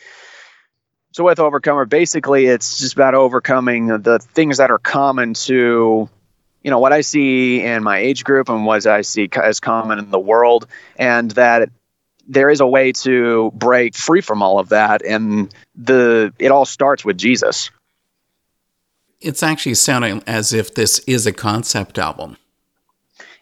So 1.11 1.23
with 1.23 1.39
Overcomer, 1.39 1.85
basically, 1.85 2.45
it's 2.45 2.77
just 2.79 2.93
about 2.93 3.15
overcoming 3.15 3.87
the 3.87 4.19
things 4.19 4.57
that 4.57 4.69
are 4.69 4.77
common 4.77 5.33
to, 5.33 6.07
you 6.63 6.71
know, 6.71 6.79
what 6.79 6.93
I 6.93 7.01
see 7.01 7.63
in 7.63 7.83
my 7.83 7.97
age 7.97 8.23
group 8.23 8.47
and 8.47 8.65
what 8.65 8.85
I 8.85 9.01
see 9.01 9.27
as 9.35 9.59
common 9.59 9.97
in 9.97 10.11
the 10.11 10.19
world, 10.19 10.67
and 10.97 11.31
that 11.31 11.69
there 12.27 12.49
is 12.51 12.59
a 12.59 12.67
way 12.67 12.91
to 12.91 13.51
break 13.55 13.95
free 13.95 14.21
from 14.21 14.43
all 14.43 14.59
of 14.59 14.69
that, 14.69 15.03
and 15.03 15.53
the 15.75 16.31
it 16.37 16.51
all 16.51 16.65
starts 16.65 17.03
with 17.03 17.17
Jesus. 17.17 17.71
It's 19.19 19.41
actually 19.41 19.73
sounding 19.73 20.23
as 20.27 20.53
if 20.53 20.75
this 20.75 20.99
is 20.99 21.25
a 21.25 21.33
concept 21.33 21.97
album. 21.97 22.37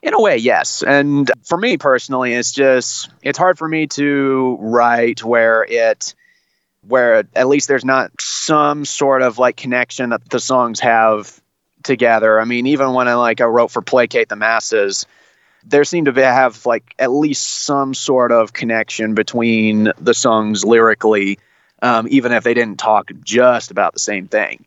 In 0.01 0.13
a 0.13 0.21
way, 0.21 0.37
yes. 0.37 0.83
And 0.83 1.29
for 1.43 1.57
me 1.57 1.77
personally, 1.77 2.33
it's 2.33 2.53
just 2.53 3.09
it's 3.23 3.37
hard 3.37 3.57
for 3.57 3.67
me 3.67 3.87
to 3.87 4.57
write 4.61 5.21
where 5.21 5.65
it 5.67 6.15
where 6.87 7.23
at 7.35 7.47
least 7.47 7.67
there's 7.67 7.85
not 7.85 8.11
some 8.19 8.85
sort 8.85 9.21
of 9.21 9.37
like 9.37 9.57
connection 9.57 10.11
that 10.11 10.29
the 10.29 10.39
songs 10.39 10.79
have 10.79 11.41
together. 11.83 12.39
I 12.39 12.45
mean, 12.45 12.67
even 12.67 12.93
when 12.93 13.07
I 13.07 13.15
like 13.15 13.41
I 13.41 13.45
wrote 13.45 13.71
for 13.71 13.81
Placate 13.81 14.29
the 14.29 14.35
Masses, 14.35 15.05
there 15.65 15.83
seemed 15.83 16.05
to 16.05 16.13
be, 16.13 16.21
have 16.21 16.65
like 16.65 16.95
at 16.99 17.11
least 17.11 17.63
some 17.63 17.93
sort 17.93 18.31
of 18.31 18.53
connection 18.53 19.15
between 19.15 19.91
the 19.99 20.13
songs 20.13 20.63
lyrically, 20.63 21.39
um, 21.81 22.07
even 22.09 22.31
if 22.31 22.43
they 22.43 22.53
didn't 22.53 22.79
talk 22.79 23.11
just 23.23 23.71
about 23.71 23.93
the 23.93 23.99
same 23.99 24.27
thing. 24.27 24.65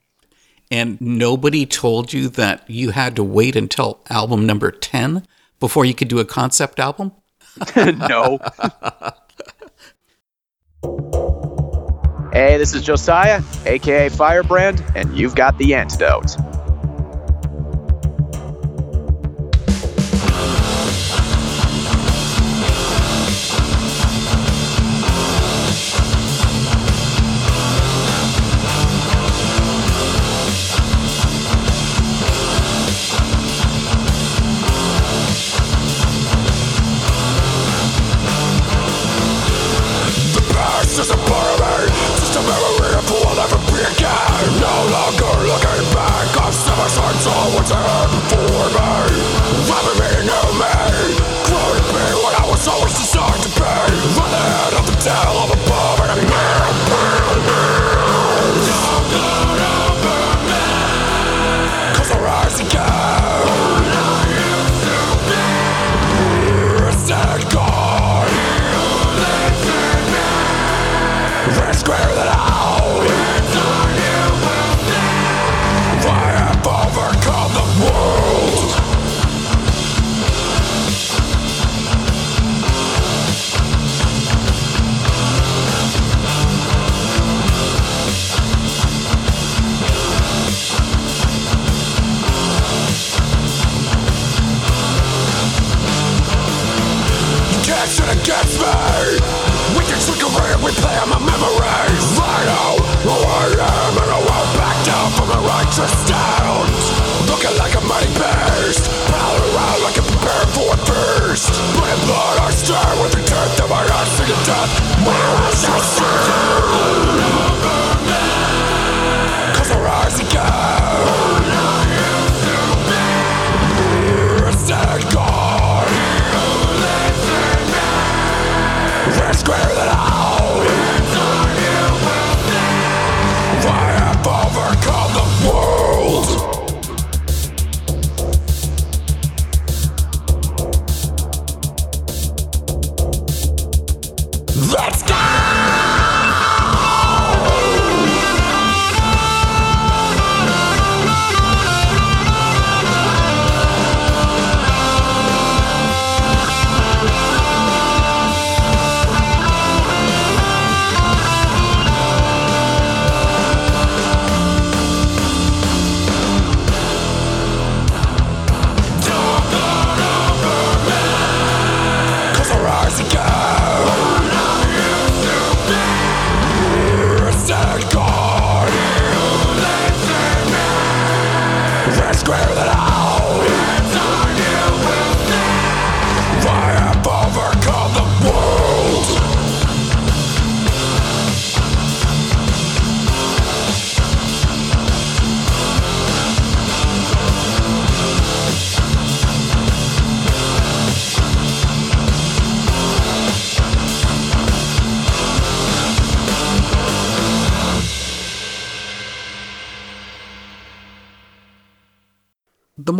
And 0.71 1.01
nobody 1.01 1.67
told 1.67 2.13
you 2.13 2.29
that 2.31 2.69
you 2.69 2.91
had 2.91 3.17
to 3.17 3.25
wait 3.25 3.57
until 3.57 4.01
album 4.09 4.47
number 4.47 4.71
10 4.71 5.27
before 5.59 5.85
you 5.85 5.95
could 5.95 6.09
do 6.09 6.21
a 6.21 6.25
concept 6.25 6.79
album? 6.79 7.13
no. 7.77 8.39
hey, 12.33 12.59
this 12.59 12.75
is 12.75 12.83
Josiah, 12.83 13.43
aka 13.67 14.09
Firebrand, 14.09 14.85
and 14.95 15.17
you've 15.17 15.35
got 15.35 15.59
the 15.59 15.75
antidote. 15.75 16.37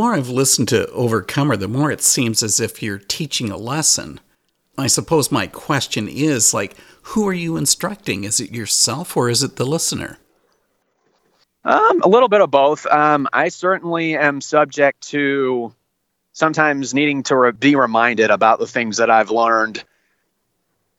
More 0.01 0.15
I've 0.15 0.31
listened 0.31 0.69
to 0.69 0.89
Overcomer, 0.93 1.59
the 1.59 1.69
more 1.69 1.91
it 1.91 2.01
seems 2.01 2.43
as 2.43 2.59
if 2.59 2.83
you're 2.83 2.97
teaching 2.97 3.51
a 3.51 3.59
lesson. 3.59 4.19
I 4.79 4.87
suppose 4.87 5.31
my 5.31 5.47
question 5.47 6.09
is 6.09 6.55
like, 6.55 6.75
who 7.03 7.29
are 7.29 7.35
you 7.35 7.59
instructing? 7.59 8.25
Is 8.25 8.41
it 8.41 8.51
yourself 8.51 9.15
or 9.15 9.29
is 9.29 9.43
it 9.43 9.57
the 9.57 9.67
listener? 9.67 10.17
Um, 11.67 12.01
a 12.01 12.09
little 12.09 12.31
bit 12.31 12.41
of 12.41 12.51
both. 12.51 12.87
Um, 12.87 13.29
I 13.31 13.51
certainly 13.51 14.17
am 14.17 14.41
subject 14.41 15.03
to 15.09 15.75
sometimes 16.33 16.95
needing 16.95 17.23
to 17.25 17.37
re- 17.37 17.53
be 17.53 17.77
reminded 17.77 18.31
about 18.31 18.59
the 18.59 18.67
things 18.67 18.97
that 18.97 19.11
I've 19.11 19.31
learned. 19.31 19.85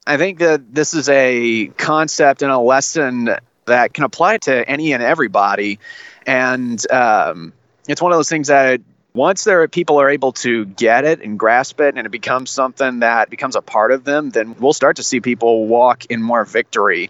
I 0.05 0.17
think 0.17 0.37
that 0.37 0.75
this 0.75 0.93
is 0.93 1.09
a 1.09 1.69
concept 1.69 2.43
and 2.43 2.51
a 2.51 2.59
lesson 2.59 3.31
that 3.65 3.95
can 3.95 4.03
apply 4.03 4.37
to 4.37 4.69
any 4.69 4.93
and 4.93 5.01
everybody. 5.01 5.79
And 6.27 6.79
um, 6.91 7.53
it's 7.87 7.99
one 7.99 8.11
of 8.11 8.17
those 8.19 8.29
things 8.29 8.47
that 8.49 8.79
once 9.13 9.43
there 9.43 9.61
are 9.61 9.67
people 9.67 9.99
are 9.99 10.09
able 10.09 10.31
to 10.31 10.65
get 10.65 11.05
it 11.05 11.21
and 11.21 11.37
grasp 11.37 11.81
it 11.81 11.95
and 11.97 12.05
it 12.05 12.11
becomes 12.11 12.49
something 12.49 12.99
that 12.99 13.29
becomes 13.29 13.55
a 13.55 13.61
part 13.61 13.91
of 13.91 14.03
them, 14.03 14.29
then 14.29 14.55
we'll 14.59 14.73
start 14.73 14.97
to 14.97 15.03
see 15.03 15.19
people 15.19 15.67
walk 15.67 16.05
in 16.05 16.21
more 16.21 16.45
victory 16.45 17.09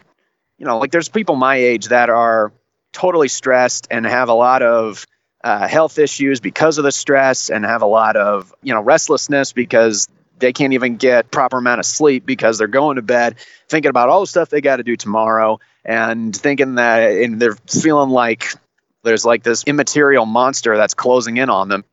you 0.61 0.67
know, 0.67 0.77
like 0.77 0.91
there's 0.91 1.09
people 1.09 1.35
my 1.35 1.55
age 1.55 1.87
that 1.87 2.11
are 2.11 2.53
totally 2.93 3.29
stressed 3.29 3.87
and 3.89 4.05
have 4.05 4.29
a 4.29 4.33
lot 4.33 4.61
of 4.61 5.07
uh, 5.43 5.67
health 5.67 5.97
issues 5.97 6.39
because 6.39 6.77
of 6.77 6.83
the 6.83 6.91
stress 6.91 7.49
and 7.49 7.65
have 7.65 7.81
a 7.81 7.87
lot 7.87 8.15
of, 8.15 8.53
you 8.61 8.71
know, 8.71 8.79
restlessness 8.79 9.53
because 9.53 10.07
they 10.37 10.53
can't 10.53 10.73
even 10.73 10.97
get 10.97 11.31
proper 11.31 11.57
amount 11.57 11.79
of 11.79 11.87
sleep 11.87 12.27
because 12.27 12.59
they're 12.59 12.67
going 12.67 12.97
to 12.97 13.01
bed 13.01 13.37
thinking 13.69 13.89
about 13.89 14.09
all 14.09 14.19
the 14.19 14.27
stuff 14.27 14.49
they 14.49 14.61
got 14.61 14.75
to 14.75 14.83
do 14.83 14.95
tomorrow 14.95 15.59
and 15.83 16.35
thinking 16.35 16.75
that 16.75 17.11
and 17.11 17.41
they're 17.41 17.57
feeling 17.67 18.11
like 18.11 18.53
there's 19.01 19.25
like 19.25 19.41
this 19.41 19.63
immaterial 19.63 20.27
monster 20.27 20.77
that's 20.77 20.93
closing 20.93 21.37
in 21.37 21.49
on 21.49 21.69
them. 21.69 21.83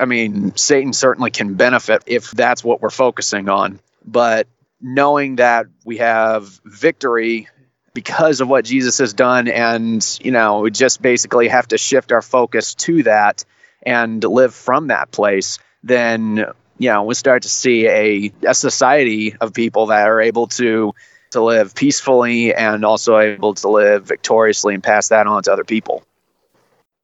I 0.00 0.06
mean, 0.06 0.56
Satan 0.56 0.92
certainly 0.92 1.30
can 1.30 1.54
benefit 1.54 2.02
if 2.06 2.30
that's 2.30 2.64
what 2.64 2.80
we're 2.80 2.90
focusing 2.90 3.48
on, 3.48 3.80
but 4.04 4.48
knowing 4.80 5.36
that 5.36 5.66
we 5.84 5.98
have 5.98 6.60
victory 6.64 7.48
because 7.92 8.40
of 8.40 8.48
what 8.48 8.64
Jesus 8.64 8.98
has 8.98 9.12
done 9.12 9.46
and 9.48 10.18
you 10.22 10.30
know, 10.30 10.60
we 10.60 10.70
just 10.70 11.02
basically 11.02 11.48
have 11.48 11.68
to 11.68 11.78
shift 11.78 12.12
our 12.12 12.22
focus 12.22 12.74
to 12.74 13.02
that 13.02 13.44
and 13.82 14.22
live 14.24 14.54
from 14.54 14.88
that 14.88 15.10
place, 15.10 15.58
then 15.82 16.46
you 16.78 16.88
know, 16.88 17.02
we 17.02 17.14
start 17.14 17.42
to 17.42 17.48
see 17.48 17.86
a, 17.86 18.32
a 18.46 18.54
society 18.54 19.36
of 19.38 19.52
people 19.52 19.86
that 19.86 20.08
are 20.08 20.20
able 20.20 20.46
to 20.46 20.94
to 21.32 21.42
live 21.42 21.74
peacefully 21.74 22.54
and 22.54 22.84
also 22.84 23.18
able 23.18 23.54
to 23.54 23.68
live 23.68 24.04
victoriously 24.04 24.74
and 24.74 24.82
pass 24.82 25.10
that 25.10 25.26
on 25.26 25.42
to 25.44 25.52
other 25.52 25.62
people. 25.62 26.02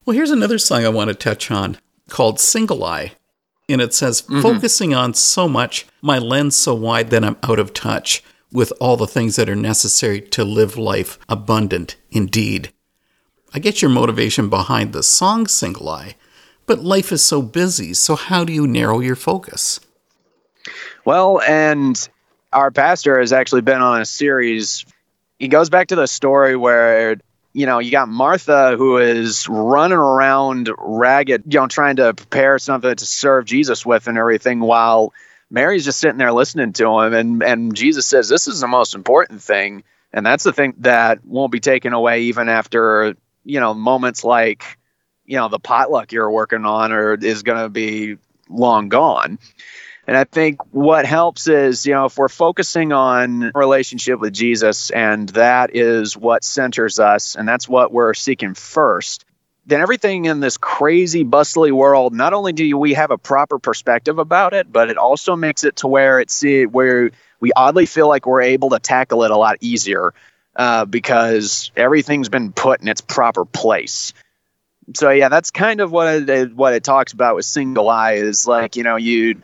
Well, 0.04 0.16
here's 0.16 0.30
another 0.30 0.58
song 0.58 0.84
I 0.84 0.88
want 0.88 1.08
to 1.08 1.14
touch 1.14 1.50
on 1.50 1.78
called 2.08 2.40
Single 2.40 2.84
Eye. 2.84 3.12
And 3.68 3.80
it 3.80 3.92
says, 3.92 4.22
mm-hmm. 4.22 4.42
focusing 4.42 4.94
on 4.94 5.14
so 5.14 5.48
much, 5.48 5.86
my 6.00 6.18
lens 6.18 6.54
so 6.54 6.74
wide 6.74 7.10
that 7.10 7.24
I'm 7.24 7.36
out 7.42 7.58
of 7.58 7.74
touch 7.74 8.22
with 8.52 8.72
all 8.80 8.96
the 8.96 9.08
things 9.08 9.36
that 9.36 9.48
are 9.48 9.56
necessary 9.56 10.20
to 10.20 10.44
live 10.44 10.76
life 10.76 11.18
abundant 11.28 11.96
indeed. 12.10 12.72
I 13.52 13.58
get 13.58 13.82
your 13.82 13.90
motivation 13.90 14.48
behind 14.48 14.92
the 14.92 15.02
song 15.02 15.46
Single 15.46 15.88
Eye, 15.88 16.14
but 16.66 16.84
life 16.84 17.10
is 17.10 17.22
so 17.22 17.42
busy, 17.42 17.94
so 17.94 18.14
how 18.14 18.44
do 18.44 18.52
you 18.52 18.66
narrow 18.66 19.00
your 19.00 19.16
focus? 19.16 19.80
Well, 21.04 21.40
and 21.42 22.08
our 22.52 22.70
pastor 22.70 23.18
has 23.18 23.32
actually 23.32 23.62
been 23.62 23.80
on 23.80 24.00
a 24.00 24.04
series. 24.04 24.84
He 25.38 25.48
goes 25.48 25.70
back 25.70 25.88
to 25.88 25.96
the 25.96 26.06
story 26.06 26.56
where, 26.56 27.16
you 27.56 27.64
know, 27.64 27.78
you 27.78 27.90
got 27.90 28.10
Martha 28.10 28.76
who 28.76 28.98
is 28.98 29.48
running 29.48 29.96
around 29.96 30.68
ragged, 30.76 31.44
you 31.46 31.58
know, 31.58 31.66
trying 31.66 31.96
to 31.96 32.12
prepare 32.12 32.58
something 32.58 32.94
to 32.94 33.06
serve 33.06 33.46
Jesus 33.46 33.86
with 33.86 34.08
and 34.08 34.18
everything 34.18 34.60
while 34.60 35.14
Mary's 35.50 35.86
just 35.86 35.98
sitting 35.98 36.18
there 36.18 36.34
listening 36.34 36.74
to 36.74 37.00
him. 37.00 37.14
And, 37.14 37.42
and 37.42 37.74
Jesus 37.74 38.04
says, 38.04 38.28
This 38.28 38.46
is 38.46 38.60
the 38.60 38.66
most 38.66 38.94
important 38.94 39.40
thing. 39.40 39.84
And 40.12 40.26
that's 40.26 40.44
the 40.44 40.52
thing 40.52 40.74
that 40.80 41.24
won't 41.24 41.50
be 41.50 41.60
taken 41.60 41.94
away 41.94 42.24
even 42.24 42.50
after, 42.50 43.16
you 43.42 43.58
know, 43.58 43.72
moments 43.72 44.22
like, 44.22 44.76
you 45.24 45.38
know, 45.38 45.48
the 45.48 45.58
potluck 45.58 46.12
you're 46.12 46.30
working 46.30 46.66
on 46.66 46.92
or 46.92 47.14
is 47.14 47.42
going 47.42 47.62
to 47.62 47.70
be 47.70 48.18
long 48.50 48.90
gone. 48.90 49.38
And 50.06 50.16
I 50.16 50.24
think 50.24 50.60
what 50.72 51.04
helps 51.04 51.48
is, 51.48 51.84
you 51.84 51.92
know, 51.92 52.04
if 52.04 52.16
we're 52.16 52.28
focusing 52.28 52.92
on 52.92 53.50
relationship 53.54 54.20
with 54.20 54.32
Jesus 54.32 54.90
and 54.90 55.28
that 55.30 55.74
is 55.74 56.16
what 56.16 56.44
centers 56.44 57.00
us 57.00 57.34
and 57.34 57.48
that's 57.48 57.68
what 57.68 57.92
we're 57.92 58.14
seeking 58.14 58.54
first, 58.54 59.24
then 59.66 59.80
everything 59.80 60.26
in 60.26 60.38
this 60.38 60.56
crazy, 60.56 61.24
bustly 61.24 61.72
world, 61.72 62.14
not 62.14 62.32
only 62.32 62.52
do 62.52 62.78
we 62.78 62.94
have 62.94 63.10
a 63.10 63.18
proper 63.18 63.58
perspective 63.58 64.20
about 64.20 64.54
it, 64.54 64.72
but 64.72 64.90
it 64.90 64.96
also 64.96 65.34
makes 65.34 65.64
it 65.64 65.76
to 65.76 65.88
where 65.88 66.20
it's 66.20 66.44
where 66.70 67.10
we 67.40 67.52
oddly 67.56 67.86
feel 67.86 68.06
like 68.06 68.26
we're 68.26 68.42
able 68.42 68.70
to 68.70 68.78
tackle 68.78 69.24
it 69.24 69.32
a 69.32 69.36
lot 69.36 69.56
easier 69.60 70.14
uh, 70.54 70.84
because 70.84 71.72
everything's 71.76 72.28
been 72.28 72.52
put 72.52 72.80
in 72.80 72.86
its 72.86 73.00
proper 73.00 73.44
place. 73.44 74.12
So 74.94 75.10
yeah, 75.10 75.28
that's 75.28 75.50
kind 75.50 75.80
of 75.80 75.90
what 75.90 76.28
it, 76.28 76.54
what 76.54 76.72
it 76.72 76.84
talks 76.84 77.12
about 77.12 77.34
with 77.34 77.44
single 77.44 77.88
eye 77.88 78.14
is 78.14 78.46
like 78.46 78.76
you 78.76 78.84
know 78.84 78.94
you 78.94 79.42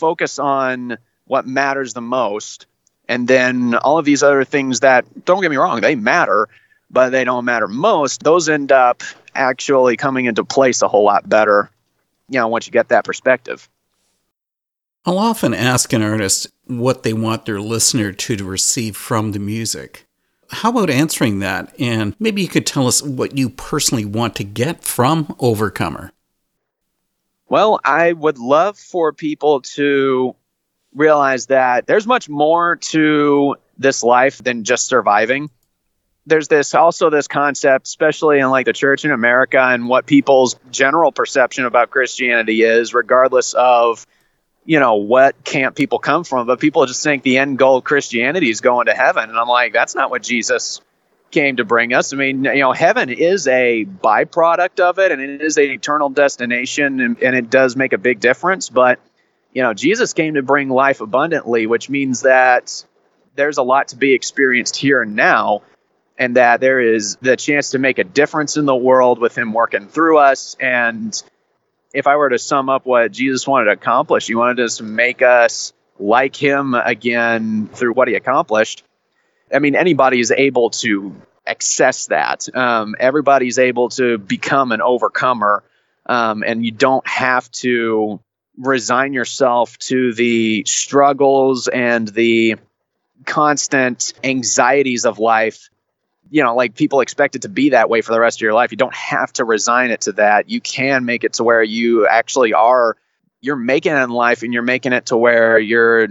focus 0.00 0.38
on 0.38 0.96
what 1.26 1.46
matters 1.46 1.92
the 1.92 2.00
most 2.00 2.66
and 3.06 3.28
then 3.28 3.74
all 3.74 3.98
of 3.98 4.04
these 4.04 4.22
other 4.22 4.44
things 4.44 4.80
that 4.80 5.04
don't 5.24 5.42
get 5.42 5.50
me 5.50 5.56
wrong 5.56 5.80
they 5.80 5.94
matter 5.94 6.48
but 6.90 7.10
they 7.10 7.22
don't 7.22 7.44
matter 7.44 7.68
most 7.68 8.22
those 8.22 8.48
end 8.48 8.72
up 8.72 9.02
actually 9.34 9.96
coming 9.96 10.24
into 10.24 10.42
place 10.42 10.80
a 10.82 10.88
whole 10.88 11.04
lot 11.04 11.28
better 11.28 11.70
you 12.30 12.40
know 12.40 12.48
once 12.48 12.66
you 12.66 12.72
get 12.72 12.88
that 12.88 13.04
perspective 13.04 13.68
I'll 15.06 15.18
often 15.18 15.54
ask 15.54 15.92
an 15.94 16.02
artist 16.02 16.48
what 16.66 17.04
they 17.04 17.14
want 17.14 17.46
their 17.46 17.60
listener 17.60 18.12
to, 18.12 18.36
to 18.36 18.44
receive 18.44 18.96
from 18.96 19.32
the 19.32 19.38
music. 19.38 20.06
How 20.50 20.70
about 20.70 20.90
answering 20.90 21.38
that? 21.38 21.74
And 21.80 22.14
maybe 22.18 22.42
you 22.42 22.48
could 22.48 22.66
tell 22.66 22.86
us 22.86 23.02
what 23.02 23.38
you 23.38 23.48
personally 23.48 24.04
want 24.04 24.36
to 24.36 24.44
get 24.44 24.84
from 24.84 25.34
Overcomer. 25.38 26.12
Well, 27.50 27.80
I 27.84 28.12
would 28.12 28.38
love 28.38 28.78
for 28.78 29.12
people 29.12 29.62
to 29.74 30.36
realize 30.94 31.46
that 31.46 31.84
there's 31.84 32.06
much 32.06 32.28
more 32.28 32.76
to 32.76 33.56
this 33.76 34.04
life 34.04 34.38
than 34.38 34.62
just 34.62 34.86
surviving. 34.86 35.50
There's 36.26 36.46
this 36.46 36.76
also 36.76 37.10
this 37.10 37.26
concept, 37.26 37.88
especially 37.88 38.38
in 38.38 38.50
like 38.50 38.66
the 38.66 38.72
church 38.72 39.04
in 39.04 39.10
America 39.10 39.58
and 39.58 39.88
what 39.88 40.06
people's 40.06 40.54
general 40.70 41.10
perception 41.10 41.64
about 41.64 41.90
Christianity 41.90 42.62
is, 42.62 42.94
regardless 42.94 43.52
of 43.54 44.06
you 44.64 44.78
know 44.78 44.94
what 44.96 45.42
camp 45.42 45.74
people 45.74 45.98
come 45.98 46.22
from, 46.22 46.46
but 46.46 46.60
people 46.60 46.86
just 46.86 47.02
think 47.02 47.24
the 47.24 47.38
end 47.38 47.58
goal 47.58 47.78
of 47.78 47.84
Christianity 47.84 48.48
is 48.48 48.60
going 48.60 48.86
to 48.86 48.94
heaven, 48.94 49.28
and 49.28 49.36
I'm 49.36 49.48
like, 49.48 49.72
that's 49.72 49.96
not 49.96 50.10
what 50.10 50.22
Jesus 50.22 50.80
came 51.30 51.56
to 51.56 51.64
bring 51.64 51.92
us. 51.92 52.12
I 52.12 52.16
mean, 52.16 52.44
you 52.44 52.60
know, 52.60 52.72
heaven 52.72 53.10
is 53.10 53.46
a 53.46 53.84
byproduct 53.84 54.80
of 54.80 54.98
it 54.98 55.12
and 55.12 55.20
it 55.20 55.40
is 55.40 55.56
a 55.58 55.62
eternal 55.62 56.08
destination 56.08 57.00
and, 57.00 57.22
and, 57.22 57.36
it 57.36 57.50
does 57.50 57.76
make 57.76 57.92
a 57.92 57.98
big 57.98 58.20
difference. 58.20 58.68
But, 58.68 59.00
you 59.52 59.62
know, 59.62 59.74
Jesus 59.74 60.12
came 60.12 60.34
to 60.34 60.42
bring 60.42 60.68
life 60.68 61.00
abundantly, 61.00 61.66
which 61.66 61.88
means 61.88 62.22
that 62.22 62.84
there's 63.36 63.58
a 63.58 63.62
lot 63.62 63.88
to 63.88 63.96
be 63.96 64.12
experienced 64.12 64.76
here 64.76 65.02
and 65.02 65.14
now. 65.14 65.62
And 66.18 66.36
that 66.36 66.60
there 66.60 66.80
is 66.80 67.16
the 67.22 67.34
chance 67.34 67.70
to 67.70 67.78
make 67.78 67.98
a 67.98 68.04
difference 68.04 68.58
in 68.58 68.66
the 68.66 68.76
world 68.76 69.18
with 69.18 69.38
him 69.38 69.54
working 69.54 69.88
through 69.88 70.18
us. 70.18 70.54
And 70.60 71.20
if 71.94 72.06
I 72.06 72.16
were 72.16 72.28
to 72.28 72.38
sum 72.38 72.68
up 72.68 72.84
what 72.84 73.10
Jesus 73.10 73.46
wanted 73.46 73.66
to 73.66 73.70
accomplish, 73.70 74.26
he 74.26 74.34
wanted 74.34 74.60
us 74.60 74.76
to 74.76 74.82
make 74.82 75.22
us 75.22 75.72
like 75.98 76.36
him 76.36 76.74
again 76.74 77.68
through 77.72 77.94
what 77.94 78.08
he 78.08 78.16
accomplished 78.16 78.84
I 79.52 79.58
mean, 79.58 79.74
anybody 79.74 80.20
is 80.20 80.30
able 80.30 80.70
to 80.70 81.14
access 81.46 82.06
that. 82.06 82.54
Um, 82.54 82.94
everybody's 82.98 83.58
able 83.58 83.88
to 83.90 84.18
become 84.18 84.72
an 84.72 84.80
overcomer, 84.80 85.64
um, 86.06 86.44
and 86.46 86.64
you 86.64 86.70
don't 86.70 87.06
have 87.06 87.50
to 87.52 88.20
resign 88.56 89.12
yourself 89.12 89.78
to 89.78 90.12
the 90.12 90.64
struggles 90.66 91.68
and 91.68 92.06
the 92.08 92.56
constant 93.24 94.12
anxieties 94.22 95.04
of 95.04 95.18
life. 95.18 95.70
You 96.30 96.44
know, 96.44 96.54
like 96.54 96.76
people 96.76 97.00
expect 97.00 97.34
it 97.34 97.42
to 97.42 97.48
be 97.48 97.70
that 97.70 97.90
way 97.90 98.02
for 98.02 98.12
the 98.12 98.20
rest 98.20 98.38
of 98.38 98.42
your 98.42 98.54
life. 98.54 98.70
You 98.70 98.76
don't 98.76 98.94
have 98.94 99.32
to 99.34 99.44
resign 99.44 99.90
it 99.90 100.02
to 100.02 100.12
that. 100.12 100.48
You 100.48 100.60
can 100.60 101.04
make 101.04 101.24
it 101.24 101.34
to 101.34 101.44
where 101.44 101.62
you 101.62 102.06
actually 102.06 102.52
are. 102.52 102.96
You're 103.40 103.56
making 103.56 103.92
it 103.92 104.02
in 104.02 104.10
life, 104.10 104.42
and 104.42 104.52
you're 104.52 104.62
making 104.62 104.92
it 104.92 105.06
to 105.06 105.16
where 105.16 105.58
you're 105.58 106.08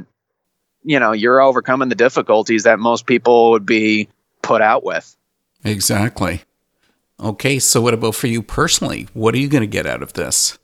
you 0.89 0.99
know, 0.99 1.11
you're 1.11 1.39
overcoming 1.39 1.87
the 1.87 1.93
difficulties 1.93 2.63
that 2.63 2.79
most 2.79 3.05
people 3.05 3.51
would 3.51 3.63
be 3.63 4.09
put 4.41 4.59
out 4.59 4.83
with. 4.83 5.15
Exactly. 5.63 6.41
Okay, 7.19 7.59
so 7.59 7.79
what 7.79 7.93
about 7.93 8.15
for 8.15 8.25
you 8.25 8.41
personally? 8.41 9.07
What 9.13 9.35
are 9.35 9.37
you 9.37 9.49
going 9.49 9.61
to 9.61 9.67
get 9.67 9.85
out 9.85 10.01
of 10.01 10.13
this? 10.13 10.57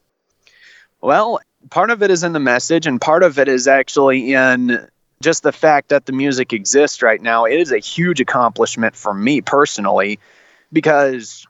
Well, 1.00 1.42
part 1.70 1.92
of 1.92 2.02
it 2.02 2.10
is 2.10 2.24
in 2.24 2.34
the 2.34 2.40
message, 2.40 2.88
and 2.88 3.00
part 3.00 3.22
of 3.22 3.38
it 3.38 3.48
is 3.48 3.68
actually 3.68 4.34
in 4.34 4.88
just 5.22 5.44
the 5.44 5.52
fact 5.52 5.90
that 5.90 6.08
the 6.08 6.12
music 6.12 6.54
exists 6.54 7.04
right 7.04 7.22
now. 7.22 7.46
It 7.46 7.60
is 7.60 7.72
a 7.72 7.78
huge 7.78 8.20
accomplishment 8.20 8.96
for 8.96 9.14
me 9.14 9.42
personally 9.42 10.20
because 10.74 11.46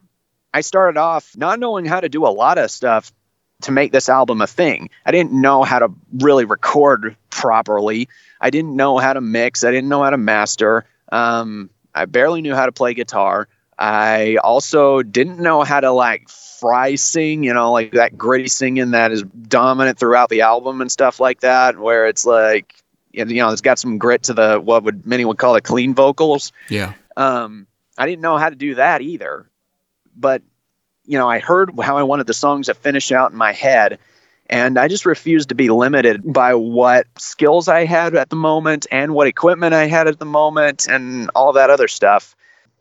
I 0.53 0.59
started 0.59 0.99
off 0.99 1.31
not 1.37 1.61
knowing 1.61 1.85
how 1.85 2.01
to 2.01 2.09
do 2.09 2.25
a 2.25 2.27
lot 2.27 2.57
of 2.57 2.69
stuff 2.69 3.13
to 3.65 3.71
make 3.71 3.91
this 3.91 4.09
album 4.09 4.41
a 4.41 4.47
thing. 4.47 4.89
I 5.05 5.11
didn't 5.11 5.33
know 5.33 5.63
how 5.63 5.79
to 5.79 5.91
really 6.19 6.45
record 6.45 7.15
properly. 7.29 8.07
I 8.39 8.49
didn't 8.49 8.75
know 8.75 8.97
how 8.97 9.13
to 9.13 9.21
mix. 9.21 9.63
I 9.63 9.71
didn't 9.71 9.89
know 9.89 10.03
how 10.03 10.11
to 10.11 10.17
master. 10.17 10.85
Um, 11.11 11.69
I 11.93 12.05
barely 12.05 12.41
knew 12.41 12.55
how 12.55 12.65
to 12.65 12.71
play 12.71 12.93
guitar. 12.93 13.47
I 13.77 14.37
also 14.43 15.01
didn't 15.01 15.39
know 15.39 15.63
how 15.63 15.79
to 15.79 15.91
like 15.91 16.29
fry 16.29 16.95
sing, 16.95 17.43
you 17.43 17.53
know, 17.53 17.71
like 17.71 17.91
that 17.91 18.17
gritty 18.17 18.47
singing 18.47 18.91
that 18.91 19.11
is 19.11 19.23
dominant 19.23 19.99
throughout 19.99 20.29
the 20.29 20.41
album 20.41 20.81
and 20.81 20.91
stuff 20.91 21.19
like 21.19 21.41
that, 21.41 21.77
where 21.77 22.07
it's 22.07 22.25
like, 22.25 22.73
you 23.11 23.25
know, 23.25 23.49
it's 23.49 23.61
got 23.61 23.79
some 23.79 23.97
grit 23.97 24.23
to 24.23 24.33
the 24.33 24.59
what 24.59 24.83
would 24.83 25.05
many 25.05 25.25
would 25.25 25.37
call 25.37 25.55
it 25.55 25.63
clean 25.63 25.93
vocals. 25.93 26.53
Yeah. 26.69 26.93
Um, 27.17 27.67
I 27.97 28.05
didn't 28.05 28.21
know 28.21 28.37
how 28.37 28.49
to 28.49 28.55
do 28.55 28.75
that 28.75 29.01
either, 29.01 29.49
but 30.15 30.41
you 31.07 31.17
know, 31.17 31.29
I 31.29 31.39
heard 31.39 31.71
how 31.81 31.97
I 31.97 32.03
wanted 32.03 32.27
the 32.27 32.33
songs 32.33 32.67
to 32.67 32.73
finish 32.73 33.11
out 33.11 33.31
in 33.31 33.37
my 33.37 33.51
head. 33.51 33.99
And 34.47 34.77
I 34.77 34.87
just 34.87 35.05
refused 35.05 35.49
to 35.49 35.55
be 35.55 35.69
limited 35.69 36.21
by 36.23 36.53
what 36.53 37.07
skills 37.17 37.67
I 37.67 37.85
had 37.85 38.15
at 38.15 38.29
the 38.29 38.35
moment 38.35 38.85
and 38.91 39.13
what 39.13 39.27
equipment 39.27 39.73
I 39.73 39.87
had 39.87 40.07
at 40.07 40.19
the 40.19 40.25
moment 40.25 40.87
and 40.87 41.31
all 41.33 41.53
that 41.53 41.69
other 41.69 41.87
stuff. 41.87 42.35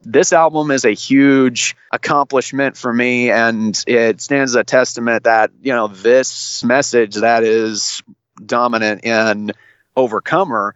this 0.05 0.33
album 0.33 0.71
is 0.71 0.85
a 0.85 0.91
huge 0.91 1.75
accomplishment 1.91 2.77
for 2.77 2.93
me 2.93 3.31
and 3.31 3.83
it 3.87 4.21
stands 4.21 4.53
as 4.53 4.61
a 4.61 4.65
testament 4.65 5.25
that 5.25 5.51
you 5.63 5.73
know 5.73 5.89
this 5.89 6.63
message 6.63 7.15
that 7.15 7.43
is 7.43 8.03
dominant 8.45 9.05
in 9.05 9.53
overcomer 9.97 10.75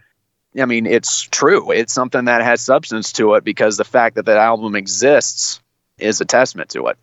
i 0.58 0.64
mean 0.64 0.86
it's 0.86 1.22
true 1.22 1.70
it's 1.70 1.92
something 1.92 2.24
that 2.24 2.40
has 2.40 2.60
substance 2.60 3.12
to 3.12 3.34
it 3.34 3.44
because 3.44 3.76
the 3.76 3.84
fact 3.84 4.16
that 4.16 4.24
that 4.26 4.38
album 4.38 4.74
exists 4.74 5.60
is 5.98 6.20
a 6.20 6.24
testament 6.24 6.70
to 6.70 6.86
it 6.86 6.96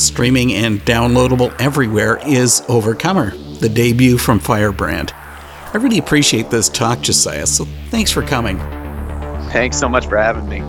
Streaming 0.00 0.54
and 0.54 0.80
downloadable 0.80 1.54
everywhere 1.60 2.18
is 2.26 2.62
Overcomer, 2.70 3.36
the 3.60 3.68
debut 3.68 4.16
from 4.16 4.38
Firebrand. 4.38 5.12
I 5.12 5.76
really 5.76 5.98
appreciate 5.98 6.48
this 6.48 6.70
talk, 6.70 7.02
Josiah, 7.02 7.46
so 7.46 7.66
thanks 7.90 8.10
for 8.10 8.22
coming. 8.22 8.56
thanks 9.50 9.78
so 9.78 9.90
much 9.90 10.06
for 10.06 10.16
having 10.16 10.48
me 10.48 10.60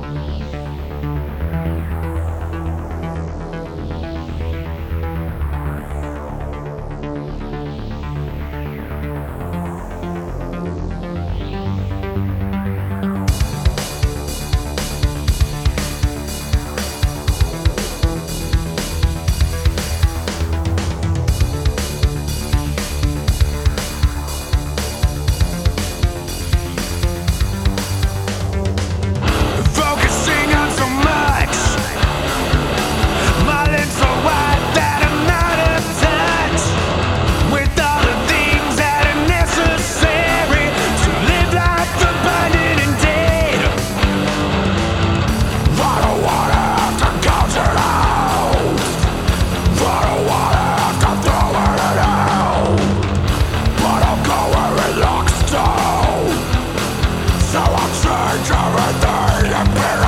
change 57.90 58.52
everything 58.52 60.01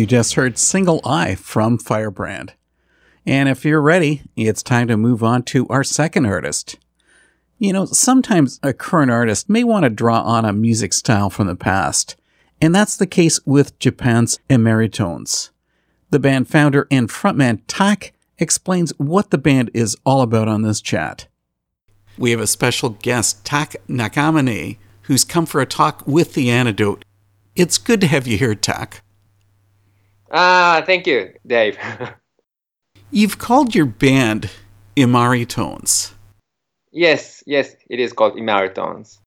You 0.00 0.06
just 0.06 0.32
heard 0.32 0.56
Single 0.56 1.02
Eye 1.04 1.34
from 1.34 1.76
Firebrand. 1.76 2.54
And 3.26 3.50
if 3.50 3.66
you're 3.66 3.82
ready, 3.82 4.22
it's 4.34 4.62
time 4.62 4.88
to 4.88 4.96
move 4.96 5.22
on 5.22 5.42
to 5.42 5.68
our 5.68 5.84
second 5.84 6.24
artist. 6.24 6.78
You 7.58 7.74
know, 7.74 7.84
sometimes 7.84 8.58
a 8.62 8.72
current 8.72 9.10
artist 9.10 9.50
may 9.50 9.62
want 9.62 9.82
to 9.82 9.90
draw 9.90 10.22
on 10.22 10.46
a 10.46 10.54
music 10.54 10.94
style 10.94 11.28
from 11.28 11.48
the 11.48 11.54
past, 11.54 12.16
and 12.62 12.74
that's 12.74 12.96
the 12.96 13.06
case 13.06 13.40
with 13.44 13.78
Japan's 13.78 14.38
Imari 14.48 14.90
Tones. 14.90 15.50
The 16.08 16.18
band 16.18 16.48
founder 16.48 16.88
and 16.90 17.10
frontman 17.10 17.60
Tak 17.66 18.14
explains 18.38 18.94
what 18.96 19.28
the 19.28 19.36
band 19.36 19.70
is 19.74 19.98
all 20.06 20.22
about 20.22 20.48
on 20.48 20.62
this 20.62 20.80
chat. 20.80 21.28
We 22.16 22.30
have 22.30 22.40
a 22.40 22.46
special 22.46 22.88
guest, 22.88 23.44
Tak 23.44 23.76
Nakamine, 23.86 24.78
who's 25.02 25.24
come 25.24 25.44
for 25.44 25.60
a 25.60 25.66
talk 25.66 26.06
with 26.06 26.32
The 26.32 26.50
Antidote. 26.50 27.04
It's 27.54 27.76
good 27.76 28.00
to 28.00 28.06
have 28.06 28.26
you 28.26 28.38
here, 28.38 28.54
Tak. 28.54 29.02
Ah, 30.30 30.82
thank 30.86 31.06
you, 31.06 31.32
Dave. 31.46 31.78
You've 33.10 33.38
called 33.38 33.74
your 33.74 33.86
band 33.86 34.50
Imari 34.96 35.46
Tones, 35.46 36.12
yes, 36.92 37.42
yes, 37.46 37.74
it 37.88 37.98
is 38.00 38.12
called 38.12 38.34
Imaritones. 38.36 39.18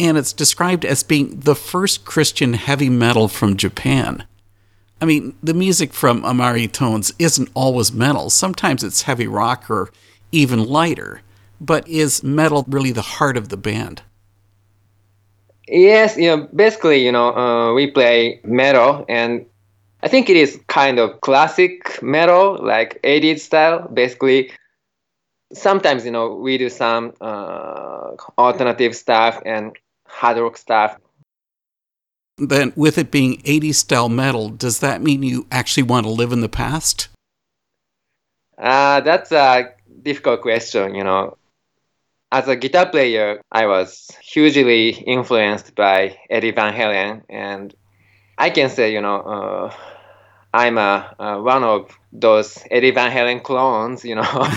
and 0.00 0.16
it's 0.18 0.32
described 0.32 0.84
as 0.84 1.02
being 1.02 1.40
the 1.40 1.54
first 1.54 2.04
Christian 2.04 2.54
heavy 2.54 2.88
metal 2.90 3.28
from 3.28 3.56
Japan. 3.56 4.24
I 5.00 5.04
mean, 5.06 5.34
the 5.42 5.54
music 5.54 5.92
from 5.92 6.22
Imari 6.22 6.70
Tones 6.70 7.12
isn't 7.18 7.50
always 7.54 7.92
metal. 7.92 8.30
Sometimes 8.30 8.82
it's 8.82 9.02
heavy 9.02 9.26
rock 9.26 9.70
or 9.70 9.90
even 10.32 10.64
lighter. 10.64 11.22
But 11.60 11.86
is 11.88 12.22
metal 12.22 12.64
really 12.68 12.92
the 12.92 13.02
heart 13.02 13.36
of 13.36 13.48
the 13.48 13.56
band? 13.56 14.02
Yes, 15.68 16.16
you 16.16 16.28
know, 16.28 16.48
basically, 16.54 17.04
you 17.04 17.12
know, 17.12 17.34
uh, 17.34 17.72
we 17.74 17.90
play 17.90 18.40
metal, 18.44 19.04
and 19.08 19.46
I 20.04 20.08
think 20.08 20.28
it 20.28 20.36
is 20.36 20.60
kind 20.68 20.98
of 20.98 21.22
classic 21.22 22.02
metal, 22.02 22.58
like 22.62 23.00
80s 23.04 23.40
style. 23.40 23.88
Basically, 23.88 24.52
sometimes, 25.54 26.04
you 26.04 26.10
know, 26.10 26.34
we 26.34 26.58
do 26.58 26.68
some 26.68 27.14
uh, 27.22 28.10
alternative 28.36 28.94
stuff 28.94 29.40
and 29.46 29.74
hard 30.06 30.36
rock 30.36 30.58
stuff. 30.58 30.98
Then, 32.36 32.74
with 32.76 32.98
it 32.98 33.10
being 33.10 33.40
80s 33.44 33.76
style 33.76 34.10
metal, 34.10 34.50
does 34.50 34.80
that 34.80 35.00
mean 35.00 35.22
you 35.22 35.46
actually 35.50 35.84
want 35.84 36.04
to 36.04 36.12
live 36.12 36.32
in 36.32 36.42
the 36.42 36.50
past? 36.50 37.08
Uh, 38.58 39.00
that's 39.00 39.32
a 39.32 39.72
difficult 40.02 40.42
question, 40.42 40.94
you 40.94 41.04
know. 41.04 41.38
As 42.30 42.46
a 42.46 42.56
guitar 42.56 42.90
player, 42.90 43.40
I 43.50 43.66
was 43.66 44.10
hugely 44.20 44.90
influenced 44.90 45.74
by 45.74 46.18
Eddie 46.28 46.50
Van 46.50 46.74
Halen, 46.74 47.22
and 47.30 47.74
I 48.36 48.50
can 48.50 48.68
say, 48.68 48.92
you 48.92 49.00
know, 49.00 49.20
uh, 49.20 49.74
I'm 50.54 50.78
a, 50.78 51.14
uh, 51.18 51.38
one 51.40 51.64
of 51.64 51.98
those 52.12 52.62
Eddie 52.70 52.92
Van 52.92 53.10
Halen 53.10 53.42
clones, 53.42 54.04
you 54.04 54.14
know. 54.14 54.22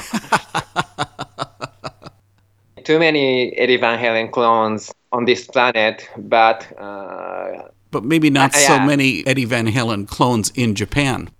Too 2.83 2.99
many 2.99 3.51
Eddie 3.57 3.77
Van 3.77 3.97
Halen 3.99 4.31
clones 4.31 4.93
on 5.11 5.25
this 5.25 5.47
planet, 5.47 6.07
but 6.15 6.67
uh, 6.79 7.63
But 7.89 8.03
maybe 8.03 8.29
not 8.29 8.53
Uh, 8.53 8.59
so 8.59 8.73
yeah. 8.75 8.85
many 8.85 9.25
Eddie 9.25 9.45
Van 9.45 9.65
Halen 9.65 10.07
clones 10.07 10.51
in 10.55 10.75
Japan. 10.75 11.31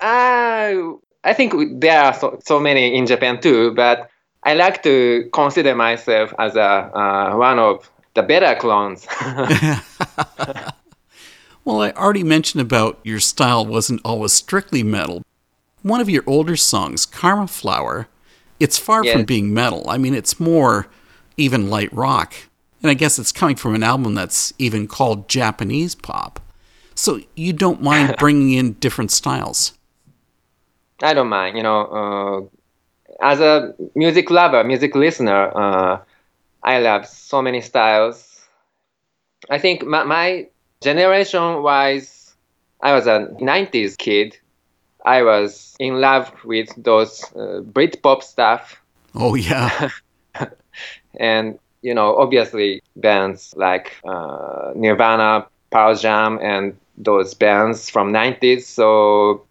Uh, 0.00 0.96
I 1.22 1.34
think 1.34 1.52
there 1.80 2.00
are 2.00 2.14
so, 2.14 2.38
so 2.42 2.58
many 2.58 2.96
in 2.96 3.04
Japan 3.06 3.38
too, 3.38 3.74
but 3.74 4.08
I 4.44 4.54
like 4.54 4.82
to 4.84 5.28
consider 5.34 5.74
myself 5.74 6.32
as 6.38 6.56
a 6.56 6.90
uh, 6.96 7.36
one 7.36 7.58
of 7.58 7.90
the 8.14 8.22
better 8.22 8.54
clones. 8.58 9.06
Well, 11.64 11.82
I 11.82 11.90
already 11.92 12.24
mentioned 12.24 12.62
about 12.62 12.98
your 13.04 13.20
style 13.20 13.66
wasn't 13.66 14.00
always 14.04 14.32
strictly 14.32 14.82
metal. 14.82 15.22
One 15.82 16.00
of 16.00 16.10
your 16.10 16.24
older 16.26 16.56
songs, 16.56 17.06
Karma 17.06 17.46
Flower, 17.46 18.08
it's 18.58 18.78
far 18.78 19.04
from 19.04 19.24
being 19.24 19.52
metal. 19.54 19.88
I 19.88 19.96
mean, 19.98 20.14
it's 20.14 20.38
more 20.38 20.88
even 21.36 21.70
light 21.70 21.92
rock. 21.92 22.34
And 22.82 22.90
I 22.90 22.94
guess 22.94 23.18
it's 23.18 23.32
coming 23.32 23.56
from 23.56 23.74
an 23.74 23.82
album 23.82 24.14
that's 24.14 24.52
even 24.58 24.86
called 24.86 25.28
Japanese 25.28 25.94
pop. 25.94 26.40
So 26.94 27.20
you 27.34 27.52
don't 27.52 27.82
mind 27.82 28.16
bringing 28.18 28.52
in 28.52 28.74
different 28.74 29.10
styles. 29.10 29.72
I 31.02 31.14
don't 31.14 31.28
mind, 31.28 31.56
you 31.56 31.62
know. 31.62 32.50
Uh, 33.20 33.24
as 33.24 33.40
a 33.40 33.74
music 33.94 34.30
lover, 34.30 34.64
music 34.64 34.94
listener, 34.94 35.56
uh, 35.56 36.00
I 36.62 36.78
love 36.78 37.06
so 37.06 37.40
many 37.40 37.60
styles. 37.60 38.46
I 39.48 39.58
think 39.58 39.84
my, 39.84 40.04
my 40.04 40.46
generation 40.82 41.62
wise, 41.62 42.34
I 42.80 42.92
was 42.92 43.06
a 43.06 43.28
90s 43.40 43.96
kid. 43.96 44.36
I 45.04 45.22
was 45.22 45.76
in 45.78 46.00
love 46.00 46.32
with 46.44 46.68
those 46.76 47.24
uh, 47.34 47.62
Britpop 47.62 48.22
stuff. 48.22 48.80
Oh, 49.14 49.34
yeah. 49.34 49.90
and 51.18 51.58
you 51.82 51.94
know 51.94 52.16
obviously 52.16 52.82
bands 52.96 53.54
like 53.56 53.96
uh, 54.04 54.72
nirvana 54.74 55.46
pearl 55.70 55.94
jam 55.94 56.38
and 56.42 56.76
those 56.96 57.34
bands 57.34 57.88
from 57.88 58.12
90s 58.12 58.62
so 58.62 59.44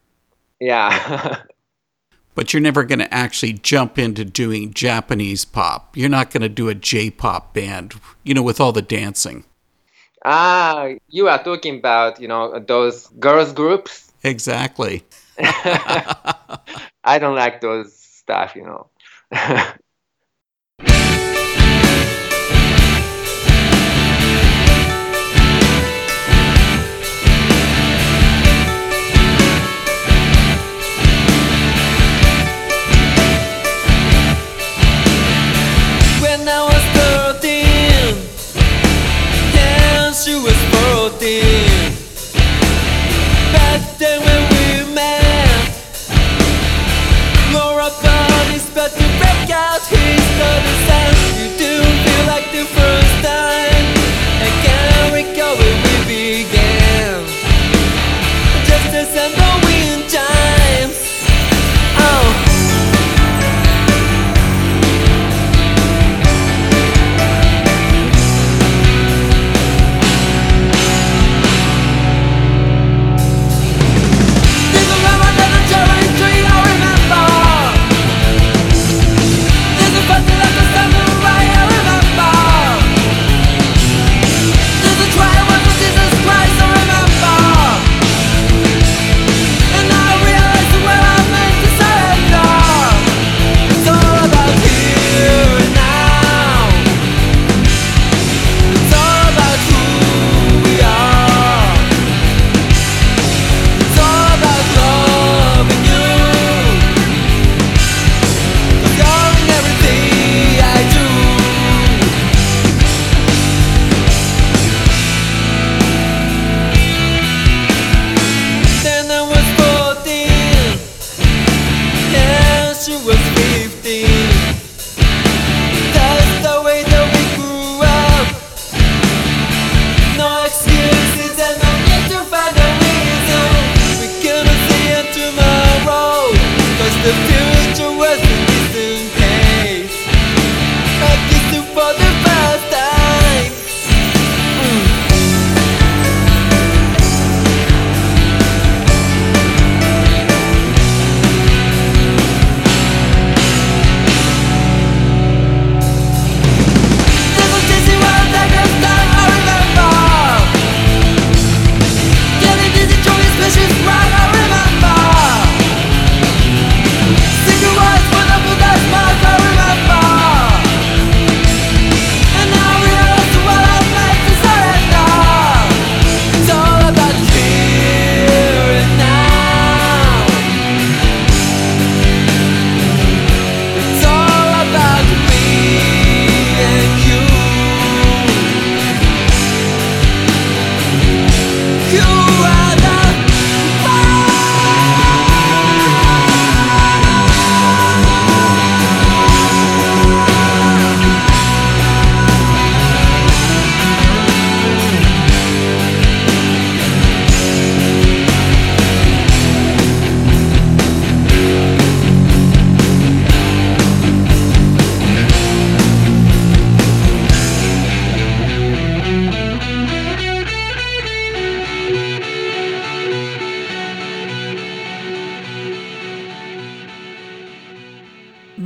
yeah 0.59 1.37
but 2.35 2.53
you're 2.53 2.61
never 2.61 2.83
going 2.83 2.99
to 2.99 3.13
actually 3.13 3.53
jump 3.53 3.99
into 3.99 4.23
doing 4.23 4.73
Japanese 4.73 5.43
pop. 5.43 5.97
You're 5.97 6.07
not 6.07 6.31
going 6.31 6.41
to 6.41 6.47
do 6.47 6.69
a 6.69 6.75
J 6.75 7.09
pop 7.09 7.53
band, 7.53 7.95
you 8.23 8.33
know, 8.33 8.41
with 8.41 8.61
all 8.61 8.71
the 8.71 8.81
dancing. 8.81 9.43
Ah 10.25 10.89
you 11.09 11.27
are 11.27 11.41
talking 11.43 11.77
about 11.77 12.19
you 12.19 12.27
know 12.27 12.59
those 12.59 13.07
girls 13.19 13.53
groups 13.53 14.11
Exactly. 14.23 15.03
i 15.39 17.17
don't 17.19 17.35
like 17.35 17.61
those 17.61 17.93
stuff 17.95 18.55
you 18.55 18.63
know 18.63 18.87
she 40.25 40.35
was 40.35 40.57
14 41.15 41.41
Back 43.53 43.97
then 43.97 44.19
when 44.19 44.41
we 44.51 44.93
met 44.93 45.71
Laura 47.53 47.89
found 47.89 48.51
his 48.51 48.65
to 48.97 49.05
break 49.15 49.49
out 49.49 49.79
He's 49.87 50.19
his 50.19 50.25
nervous 50.41 50.89
and 50.91 51.15
You 51.39 51.47
do 51.57 51.73
feel 52.03 52.25
like 52.27 52.51
the 52.51 52.65
first 52.65 53.23
time. 53.23 53.78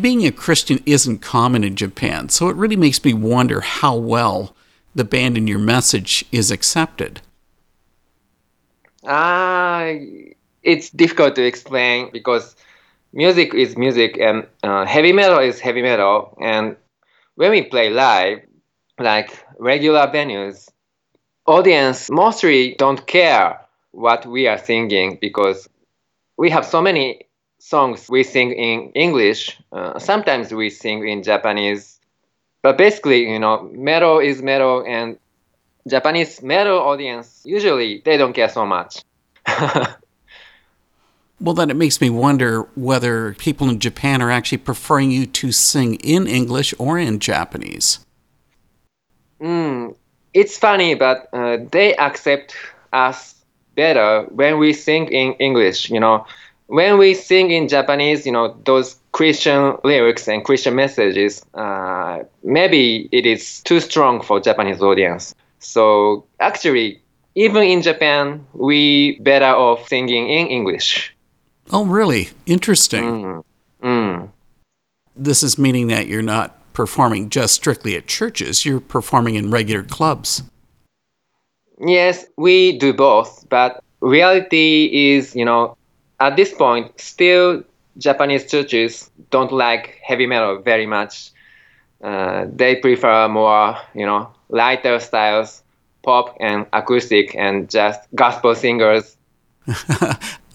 Being 0.01 0.25
a 0.25 0.31
Christian 0.31 0.81
isn't 0.85 1.19
common 1.19 1.63
in 1.63 1.75
Japan, 1.75 2.29
so 2.29 2.49
it 2.49 2.55
really 2.55 2.75
makes 2.75 3.03
me 3.03 3.13
wonder 3.13 3.61
how 3.61 3.95
well 3.95 4.55
the 4.95 5.03
band 5.03 5.37
and 5.37 5.47
your 5.47 5.59
message 5.59 6.25
is 6.31 6.49
accepted. 6.49 7.21
Ah, 9.05 9.91
it's 10.63 10.89
difficult 10.89 11.35
to 11.35 11.45
explain 11.45 12.09
because 12.11 12.55
music 13.11 13.53
is 13.53 13.77
music 13.77 14.17
and 14.17 14.47
uh, 14.63 14.85
heavy 14.85 15.13
metal 15.13 15.39
is 15.39 15.59
heavy 15.59 15.81
metal. 15.81 16.37
And 16.41 16.75
when 17.35 17.51
we 17.51 17.61
play 17.63 17.89
live, 17.89 18.39
like 18.99 19.45
regular 19.59 20.07
venues, 20.07 20.69
audience 21.45 22.09
mostly 22.09 22.75
don't 22.79 23.05
care 23.05 23.59
what 23.91 24.25
we 24.25 24.47
are 24.47 24.57
singing 24.57 25.17
because 25.21 25.69
we 26.37 26.49
have 26.49 26.65
so 26.65 26.81
many 26.81 27.27
songs 27.63 28.09
we 28.09 28.23
sing 28.23 28.51
in 28.51 28.91
English. 28.91 29.57
Uh, 29.71 29.97
sometimes 29.97 30.53
we 30.53 30.69
sing 30.69 31.07
in 31.07 31.23
Japanese. 31.23 31.99
But 32.61 32.77
basically, 32.77 33.29
you 33.29 33.39
know, 33.39 33.69
metal 33.73 34.19
is 34.19 34.41
metal 34.41 34.83
and 34.85 35.17
Japanese 35.87 36.41
metal 36.41 36.79
audience 36.79 37.41
usually 37.43 38.01
they 38.05 38.17
don't 38.17 38.33
care 38.33 38.49
so 38.49 38.65
much. 38.65 39.01
Well, 41.41 41.55
then 41.55 41.69
it 41.69 41.75
makes 41.75 41.99
me 41.99 42.09
wonder 42.09 42.61
whether 42.75 43.33
people 43.33 43.67
in 43.67 43.79
Japan 43.79 44.21
are 44.21 44.31
actually 44.31 44.59
preferring 44.59 45.11
you 45.11 45.25
to 45.25 45.51
sing 45.51 45.95
in 45.95 46.25
English 46.25 46.73
or 46.79 46.97
in 46.97 47.19
Japanese. 47.19 47.99
Mm, 49.41 49.93
it's 50.33 50.57
funny, 50.57 50.95
but 50.95 51.27
uh, 51.33 51.57
they 51.69 51.97
accept 51.97 52.55
us 52.93 53.35
better 53.75 54.23
when 54.29 54.57
we 54.57 54.71
sing 54.71 55.11
in 55.11 55.33
English. 55.33 55.89
You 55.89 55.99
know, 55.99 56.25
when 56.73 56.97
we 56.97 57.13
sing 57.13 57.51
in 57.51 57.67
Japanese, 57.67 58.25
you 58.25 58.31
know, 58.31 58.57
those 58.65 58.95
Christian 59.11 59.77
lyrics 59.83 60.27
and 60.27 60.43
Christian 60.43 60.73
messages, 60.73 61.45
uh, 61.53 62.23
maybe 62.43 63.07
it 63.11 63.27
is 63.27 63.61
too 63.61 63.79
strong 63.79 64.23
for 64.23 64.39
Japanese 64.39 64.81
audience. 64.81 65.35
So 65.59 66.25
actually, 66.39 66.99
even 67.35 67.61
in 67.61 67.83
Japan, 67.83 68.43
we 68.53 69.19
better 69.19 69.53
off 69.53 69.87
singing 69.87 70.27
in 70.29 70.47
English. 70.47 71.15
Oh, 71.69 71.85
really? 71.85 72.29
Interesting. 72.47 73.03
Mm. 73.03 73.43
Mm. 73.83 74.29
This 75.15 75.43
is 75.43 75.59
meaning 75.59 75.89
that 75.89 76.07
you're 76.07 76.23
not 76.23 76.57
performing 76.73 77.29
just 77.29 77.53
strictly 77.53 77.95
at 77.95 78.07
churches, 78.07 78.65
you're 78.65 78.79
performing 78.79 79.35
in 79.35 79.51
regular 79.51 79.83
clubs. 79.83 80.41
Yes, 81.79 82.25
we 82.35 82.79
do 82.79 82.93
both, 82.93 83.45
but 83.49 83.83
reality 84.01 84.89
is, 84.91 85.35
you 85.35 85.45
know, 85.45 85.77
at 86.23 86.35
this 86.35 86.53
point, 86.53 86.99
still 86.99 87.63
Japanese 87.97 88.49
churches 88.49 89.09
don't 89.29 89.51
like 89.51 89.99
heavy 90.01 90.25
metal 90.25 90.59
very 90.59 90.85
much. 90.85 91.31
Uh, 92.01 92.45
they 92.51 92.75
prefer 92.75 93.27
more, 93.27 93.77
you 93.93 94.05
know, 94.05 94.29
lighter 94.49 94.99
styles, 94.99 95.63
pop 96.03 96.35
and 96.39 96.65
acoustic, 96.73 97.35
and 97.35 97.69
just 97.69 97.99
gospel 98.15 98.55
singers. 98.55 99.17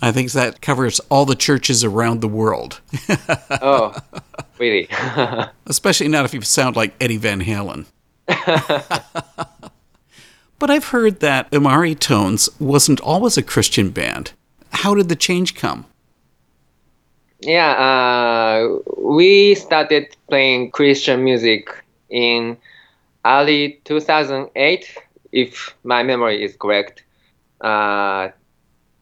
I 0.00 0.12
think 0.12 0.32
that 0.32 0.60
covers 0.60 1.00
all 1.10 1.24
the 1.24 1.34
churches 1.34 1.84
around 1.84 2.20
the 2.20 2.28
world. 2.28 2.80
oh, 3.62 3.94
really? 4.58 4.88
Especially 5.66 6.08
not 6.08 6.24
if 6.24 6.32
you 6.32 6.40
sound 6.42 6.76
like 6.76 6.94
Eddie 7.00 7.16
Van 7.16 7.42
Halen. 7.42 7.86
but 10.58 10.70
I've 10.70 10.88
heard 10.88 11.20
that 11.20 11.50
Imari 11.50 11.98
Tones 11.98 12.48
wasn't 12.60 13.00
always 13.00 13.36
a 13.36 13.42
Christian 13.42 13.90
band. 13.90 14.32
How 14.82 14.94
did 14.94 15.08
the 15.08 15.16
change 15.16 15.56
come? 15.56 15.86
Yeah, 17.40 17.72
uh, 17.72 18.78
we 18.96 19.56
started 19.56 20.16
playing 20.28 20.70
Christian 20.70 21.24
music 21.24 21.68
in 22.08 22.56
early 23.26 23.80
2008, 23.84 24.98
if 25.32 25.74
my 25.82 26.04
memory 26.04 26.44
is 26.44 26.54
correct. 26.54 27.02
Uh, 27.60 28.28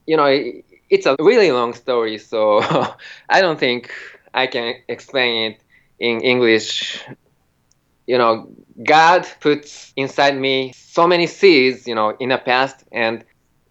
you 0.07 0.17
know, 0.17 0.25
it, 0.25 0.65
it's 0.89 1.05
a 1.05 1.15
really 1.19 1.51
long 1.51 1.75
story, 1.75 2.17
so 2.17 2.61
I 3.29 3.39
don't 3.39 3.59
think 3.59 3.91
I 4.33 4.47
can 4.47 4.73
explain 4.87 5.51
it 5.51 5.61
in 5.99 6.21
English. 6.21 7.03
You 8.07 8.17
know, 8.17 8.49
God 8.83 9.27
puts 9.41 9.93
inside 9.95 10.39
me 10.39 10.73
so 10.75 11.05
many 11.05 11.27
seeds, 11.27 11.87
you 11.87 11.93
know, 11.93 12.17
in 12.19 12.29
the 12.29 12.39
past, 12.39 12.83
and 12.91 13.23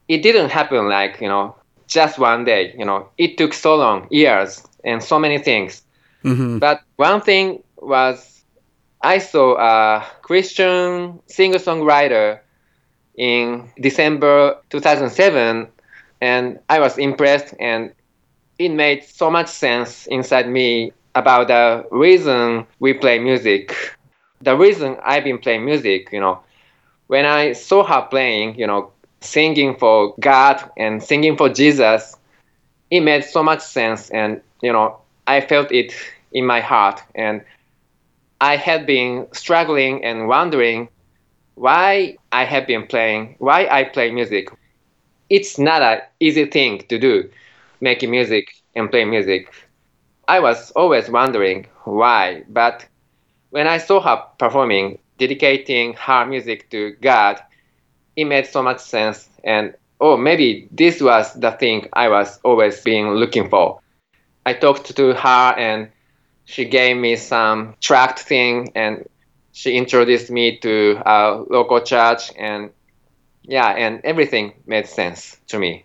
it 0.07 0.23
didn't 0.23 0.51
happen 0.51 0.89
like, 0.89 1.21
you 1.21 1.27
know, 1.27 1.56
just 1.87 2.18
one 2.18 2.45
day. 2.45 2.74
You 2.78 2.84
know, 2.84 3.09
it 3.18 3.39
took 3.39 3.53
so 3.53 3.76
long, 3.76 4.07
years, 4.11 4.62
and 4.84 5.03
so 5.03 5.18
many 5.18 5.39
things. 5.39 5.82
Mm-hmm. 6.24 6.59
But 6.59 6.82
one 6.97 7.20
thing 7.20 7.62
was 7.76 8.45
I 9.01 9.18
saw 9.18 9.57
a 9.57 10.05
Christian 10.22 11.20
singer 11.26 11.59
songwriter 11.59 12.41
in 13.16 13.70
December 13.80 14.59
2007, 14.70 15.68
and 16.20 16.59
I 16.68 16.80
was 16.80 16.99
impressed, 16.99 17.55
and 17.61 17.93
it 18.59 18.70
made 18.70 19.05
so 19.05 19.30
much 19.30 19.49
sense 19.49 20.07
inside 20.07 20.49
me 20.49 20.93
about 21.14 21.49
the 21.49 21.87
reason 21.91 22.66
we 22.80 22.93
play 22.93 23.18
music. 23.18 23.74
The 24.41 24.57
reason 24.57 24.97
I've 25.05 25.24
been 25.24 25.39
playing 25.39 25.64
music, 25.64 26.11
you 26.12 26.20
know, 26.20 26.41
when 27.07 27.24
I 27.24 27.53
saw 27.53 27.84
her 27.84 28.07
playing, 28.11 28.59
you 28.59 28.66
know, 28.66 28.93
singing 29.21 29.77
for 29.77 30.14
God 30.21 30.71
and 30.77 31.03
singing 31.03 31.37
for 31.37 31.49
Jesus, 31.49 32.17
it 32.91 33.01
made 33.01 33.25
so 33.25 33.43
much 33.43 33.61
sense. 33.61 34.11
And, 34.11 34.41
you 34.62 34.73
know, 34.73 34.99
I 35.27 35.41
felt 35.41 35.73
it 35.73 35.95
in 36.33 36.47
my 36.47 36.61
heart. 36.61 37.03
And 37.14 37.43
I 38.41 38.57
had 38.57 38.87
been 38.87 39.27
struggling 39.33 40.05
and 40.05 40.29
wondering 40.29 40.89
why 41.55 42.17
I 42.33 42.45
have 42.45 42.67
been 42.67 42.87
playing, 42.87 43.37
why 43.39 43.67
I 43.71 43.85
play 43.85 44.11
music. 44.11 44.49
It's 45.31 45.59
not 45.59 45.83
an 45.83 46.01
easy 46.21 46.45
thing 46.47 46.85
to 46.89 46.99
do, 46.99 47.31
making 47.81 48.11
music 48.11 48.49
and 48.75 48.91
play 48.91 49.05
music. 49.05 49.53
I 50.29 50.41
was 50.41 50.71
always 50.73 51.09
wondering 51.09 51.67
why, 51.85 52.45
but 52.49 52.87
when 53.51 53.67
I 53.67 53.79
saw 53.79 54.01
her 54.01 54.23
performing, 54.39 54.99
dedicating 55.19 55.95
her 55.95 56.27
music 56.27 56.69
to 56.71 56.93
God, 57.01 57.41
it 58.17 58.25
made 58.25 58.47
so 58.47 58.62
much 58.62 58.81
sense. 58.81 59.29
And 59.45 59.75
oh, 60.01 60.17
maybe 60.17 60.69
this 60.73 61.01
was 61.01 61.33
the 61.35 61.53
thing 61.53 61.89
I 61.93 62.09
was 62.09 62.39
always 62.43 62.81
being 62.81 63.11
looking 63.11 63.49
for. 63.49 63.81
I 64.45 64.55
talked 64.55 64.97
to 64.97 65.14
her 65.14 65.55
and 65.57 65.89
she 66.45 66.64
gave 66.64 66.97
me 66.97 67.17
some 67.17 67.75
tract 67.81 68.21
thing 68.21 68.73
and 68.75 69.07
she 69.53 69.77
introduced 69.77 70.31
me 70.31 70.59
to 70.59 71.01
a 71.05 71.45
local 71.49 71.81
church 71.81 72.31
and 72.39 72.71
yeah, 73.49 73.69
and 73.69 74.01
everything 74.05 74.53
made 74.67 74.87
sense 74.87 75.37
to 75.49 75.59
me. 75.59 75.85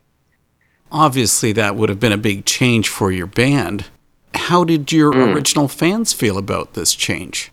Obviously, 0.91 1.53
that 1.53 1.75
would 1.75 1.89
have 1.89 1.99
been 1.99 2.11
a 2.11 2.17
big 2.17 2.45
change 2.45 2.89
for 2.89 3.11
your 3.11 3.27
band. 3.27 3.85
How 4.33 4.63
did 4.63 4.91
your 4.91 5.13
Mm. 5.13 5.33
original 5.35 5.67
fans 5.67 6.11
feel 6.11 6.37
about 6.37 6.73
this 6.73 6.93
change? 6.95 7.51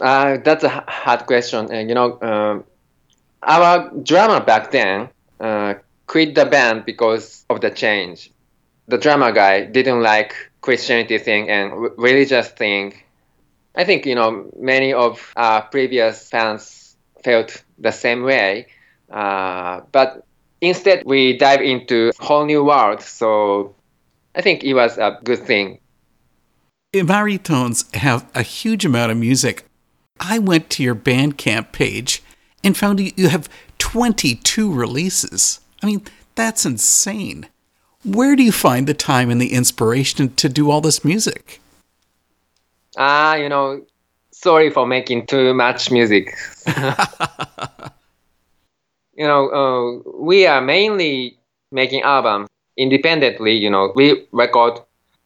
Uh, 0.00 0.38
that's 0.44 0.64
a 0.64 0.84
hard 0.88 1.26
question. 1.26 1.70
And 1.70 1.88
you 1.88 1.94
know, 1.94 2.18
um, 2.22 2.64
our 3.44 3.90
drummer 4.02 4.40
back 4.40 4.70
then 4.70 5.08
uh, 5.40 5.74
quit 6.06 6.34
the 6.34 6.46
band 6.46 6.84
because 6.84 7.44
of 7.50 7.60
the 7.60 7.70
change. 7.70 8.30
The 8.88 8.98
drummer 8.98 9.32
guy 9.32 9.64
didn't 9.64 10.02
like 10.02 10.34
Christianity 10.60 11.18
thing 11.18 11.48
and 11.48 11.72
r- 11.72 11.90
religious 11.96 12.48
thing. 12.48 12.94
I 13.74 13.84
think 13.84 14.06
you 14.06 14.14
know 14.14 14.50
many 14.58 14.92
of 14.92 15.32
our 15.36 15.62
previous 15.62 16.28
fans 16.28 16.96
felt 17.22 17.64
the 17.78 17.90
same 17.90 18.22
way, 18.22 18.66
uh, 19.10 19.80
but 19.90 20.24
instead 20.60 21.02
we 21.04 21.36
dive 21.36 21.60
into 21.60 22.12
whole 22.20 22.46
new 22.46 22.64
world. 22.64 23.00
So 23.00 23.74
I 24.34 24.42
think 24.42 24.64
it 24.64 24.74
was 24.74 24.98
a 24.98 25.18
good 25.24 25.40
thing. 25.40 25.80
Tones 26.92 27.84
have 27.94 28.30
a 28.34 28.42
huge 28.42 28.84
amount 28.84 29.10
of 29.10 29.18
music. 29.18 29.64
I 30.20 30.38
went 30.38 30.70
to 30.70 30.82
your 30.82 30.94
Bandcamp 30.94 31.72
page 31.72 32.22
and 32.64 32.76
found 32.76 32.98
you 32.98 33.28
have 33.28 33.48
22 33.78 34.72
releases. 34.72 35.60
I 35.82 35.86
mean, 35.86 36.02
that's 36.34 36.64
insane. 36.64 37.46
Where 38.04 38.34
do 38.34 38.42
you 38.42 38.52
find 38.52 38.86
the 38.86 38.94
time 38.94 39.30
and 39.30 39.40
the 39.40 39.52
inspiration 39.52 40.34
to 40.34 40.48
do 40.48 40.70
all 40.70 40.80
this 40.80 41.04
music? 41.04 41.60
Ah, 42.96 43.34
you 43.34 43.48
know, 43.48 43.84
sorry 44.30 44.70
for 44.70 44.86
making 44.86 45.26
too 45.26 45.54
much 45.54 45.90
music. 45.90 46.34
you 49.16 49.26
know, 49.26 49.48
uh, 49.50 50.10
we 50.18 50.46
are 50.46 50.60
mainly 50.60 51.38
making 51.70 52.02
albums 52.02 52.48
independently. 52.76 53.52
You 53.52 53.70
know, 53.70 53.92
we 53.94 54.26
record 54.32 54.80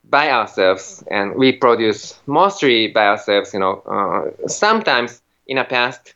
by 0.04 0.30
ourselves 0.30 1.04
and 1.10 1.34
we 1.34 1.52
produce 1.52 2.18
mostly 2.26 2.88
by 2.88 3.08
ourselves. 3.08 3.52
You 3.52 3.60
know, 3.60 3.82
uh, 3.86 4.48
sometimes 4.48 5.20
in 5.46 5.56
the 5.56 5.64
past 5.64 6.14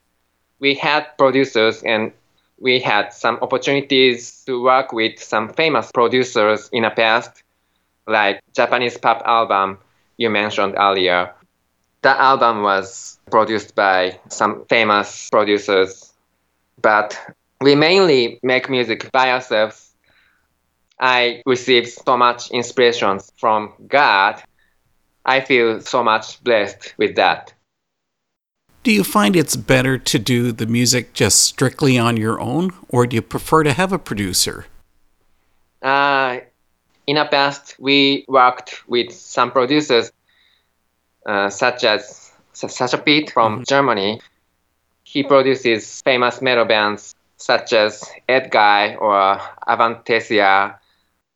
we 0.62 0.74
had 0.74 1.04
producers 1.18 1.82
and 1.82 2.12
we 2.60 2.78
had 2.78 3.12
some 3.12 3.36
opportunities 3.42 4.44
to 4.46 4.62
work 4.62 4.92
with 4.92 5.20
some 5.20 5.52
famous 5.52 5.90
producers 5.92 6.70
in 6.72 6.84
the 6.84 6.90
past, 6.90 7.42
like 8.06 8.40
Japanese 8.54 8.96
pop 8.96 9.22
album 9.26 9.76
you 10.16 10.30
mentioned 10.30 10.76
earlier. 10.78 11.34
That 12.02 12.18
album 12.18 12.62
was 12.62 13.18
produced 13.30 13.74
by 13.74 14.20
some 14.28 14.64
famous 14.66 15.28
producers, 15.30 16.12
but 16.80 17.18
we 17.60 17.74
mainly 17.74 18.38
make 18.44 18.70
music 18.70 19.10
by 19.10 19.32
ourselves. 19.32 19.90
I 21.00 21.42
received 21.44 21.88
so 21.88 22.16
much 22.16 22.52
inspiration 22.52 23.18
from 23.36 23.72
God. 23.88 24.40
I 25.24 25.40
feel 25.40 25.80
so 25.80 26.04
much 26.04 26.42
blessed 26.44 26.94
with 26.98 27.16
that. 27.16 27.52
Do 28.82 28.90
you 28.90 29.04
find 29.04 29.36
it's 29.36 29.54
better 29.54 29.96
to 29.96 30.18
do 30.18 30.50
the 30.50 30.66
music 30.66 31.12
just 31.12 31.44
strictly 31.44 31.96
on 31.98 32.16
your 32.16 32.40
own, 32.40 32.72
or 32.88 33.06
do 33.06 33.14
you 33.14 33.22
prefer 33.22 33.62
to 33.62 33.72
have 33.72 33.92
a 33.92 33.98
producer? 33.98 34.66
Uh, 35.80 36.38
in 37.06 37.14
the 37.14 37.24
past, 37.24 37.76
we 37.78 38.24
worked 38.26 38.82
with 38.88 39.12
some 39.12 39.52
producers, 39.52 40.10
uh, 41.24 41.48
such 41.48 41.84
as 41.84 42.32
Sascha 42.54 43.04
Paeth 43.04 43.30
from 43.30 43.64
Germany. 43.68 44.20
He 45.04 45.22
produces 45.22 46.02
famous 46.02 46.42
metal 46.42 46.64
bands 46.64 47.14
such 47.36 47.72
as 47.72 48.02
Edguy 48.28 49.00
or 49.00 49.40
Avantasia, 49.68 50.76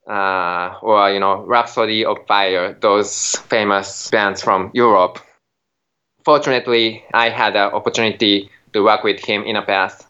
uh, 0.06 0.78
or 0.82 1.10
you 1.10 1.20
know 1.20 1.44
Rhapsody 1.44 2.04
of 2.04 2.18
Fire. 2.26 2.76
Those 2.80 3.36
famous 3.48 4.10
bands 4.10 4.42
from 4.42 4.70
Europe. 4.72 5.18
Fortunately, 6.26 7.04
I 7.14 7.28
had 7.28 7.54
an 7.54 7.70
opportunity 7.70 8.50
to 8.72 8.82
work 8.82 9.04
with 9.04 9.24
him 9.24 9.44
in 9.44 9.54
the 9.54 9.62
past, 9.62 10.08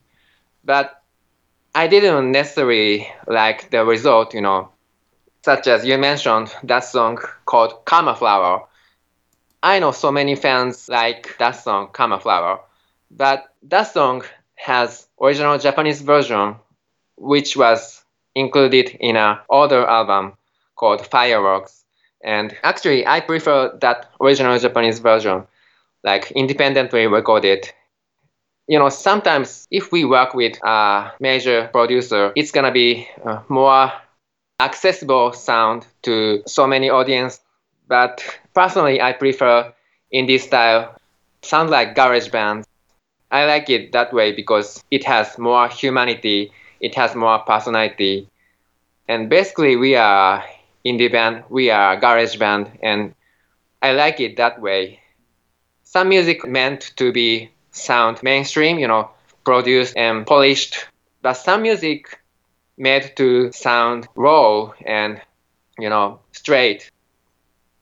but 0.64 1.02
I 1.74 1.88
didn't 1.88 2.32
necessarily 2.32 3.06
like 3.26 3.68
the 3.68 3.84
result. 3.84 4.32
You 4.32 4.40
know, 4.40 4.70
such 5.44 5.66
as 5.66 5.84
you 5.84 5.98
mentioned 5.98 6.48
that 6.62 6.84
song 6.84 7.18
called 7.44 7.84
Karma 7.84 8.14
Flower. 8.16 8.66
I 9.62 9.78
know 9.78 9.92
so 9.92 10.10
many 10.10 10.36
fans 10.36 10.88
like 10.88 11.36
that 11.36 11.50
song 11.50 11.90
Karma 11.92 12.18
Flower, 12.18 12.60
but 13.10 13.52
that 13.64 13.92
song 13.92 14.22
has 14.54 15.06
original 15.20 15.58
Japanese 15.58 16.00
version, 16.00 16.56
which 17.16 17.58
was 17.58 18.02
included 18.34 18.88
in 19.00 19.16
an 19.16 19.36
older 19.50 19.84
album 19.84 20.32
called 20.76 21.06
Fireworks. 21.06 21.84
And 22.24 22.56
actually, 22.62 23.06
I 23.06 23.20
prefer 23.20 23.76
that 23.82 24.08
original 24.18 24.58
Japanese 24.58 24.98
version, 24.98 25.46
like 26.04 26.30
independently 26.32 27.06
recorded. 27.06 27.70
You 28.68 28.78
know, 28.78 28.88
sometimes 28.88 29.66
if 29.70 29.92
we 29.92 30.04
work 30.04 30.34
with 30.34 30.58
a 30.64 31.12
major 31.20 31.68
producer, 31.72 32.32
it's 32.36 32.50
gonna 32.50 32.72
be 32.72 33.08
uh, 33.24 33.42
more 33.48 33.92
accessible 34.60 35.32
sound 35.32 35.86
to 36.02 36.42
so 36.46 36.66
many 36.66 36.90
audience. 36.90 37.40
But 37.88 38.22
personally, 38.54 39.00
I 39.00 39.12
prefer 39.12 39.72
indie 40.14 40.40
style, 40.40 40.96
sound 41.42 41.70
like 41.70 41.94
garage 41.94 42.28
band. 42.28 42.64
I 43.30 43.46
like 43.46 43.70
it 43.70 43.92
that 43.92 44.12
way 44.12 44.32
because 44.32 44.82
it 44.90 45.04
has 45.04 45.38
more 45.38 45.68
humanity, 45.68 46.52
it 46.80 46.94
has 46.96 47.14
more 47.14 47.38
personality. 47.40 48.28
And 49.08 49.28
basically, 49.28 49.76
we 49.76 49.96
are 49.96 50.44
indie 50.86 51.10
band, 51.10 51.44
we 51.48 51.70
are 51.70 51.96
garage 51.96 52.36
band, 52.36 52.70
and 52.82 53.14
I 53.82 53.92
like 53.92 54.20
it 54.20 54.36
that 54.36 54.60
way. 54.60 55.00
Some 55.96 56.10
music 56.10 56.46
meant 56.46 56.92
to 56.96 57.10
be 57.10 57.48
sound 57.70 58.22
mainstream, 58.22 58.78
you 58.78 58.86
know, 58.86 59.08
produced 59.44 59.96
and 59.96 60.26
polished, 60.26 60.84
but 61.22 61.32
some 61.32 61.62
music 61.62 62.20
made 62.76 63.16
to 63.16 63.50
sound 63.52 64.06
raw 64.14 64.72
and, 64.84 65.18
you 65.78 65.88
know, 65.88 66.20
straight. 66.32 66.90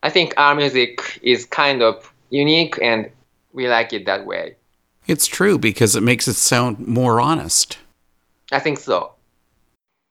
I 0.04 0.10
think 0.10 0.32
our 0.36 0.54
music 0.54 1.18
is 1.24 1.44
kind 1.44 1.82
of 1.82 2.08
unique 2.30 2.78
and 2.80 3.10
we 3.52 3.66
like 3.66 3.92
it 3.92 4.06
that 4.06 4.24
way. 4.24 4.54
It's 5.08 5.26
true 5.26 5.58
because 5.58 5.96
it 5.96 6.04
makes 6.04 6.28
it 6.28 6.34
sound 6.34 6.86
more 6.86 7.20
honest. 7.20 7.78
I 8.52 8.60
think 8.60 8.78
so. 8.78 9.10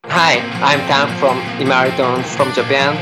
Hi, 0.08 0.40
I'm 0.62 0.80
Tak 0.90 1.08
from 1.22 1.40
Imari 1.66 1.96
Tones 1.96 2.36
from 2.36 2.52
Japan, 2.52 2.98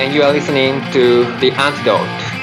and 0.00 0.12
you 0.12 0.24
are 0.24 0.32
listening 0.32 0.80
to 0.90 1.22
The 1.38 1.52
Antidote. 1.52 2.35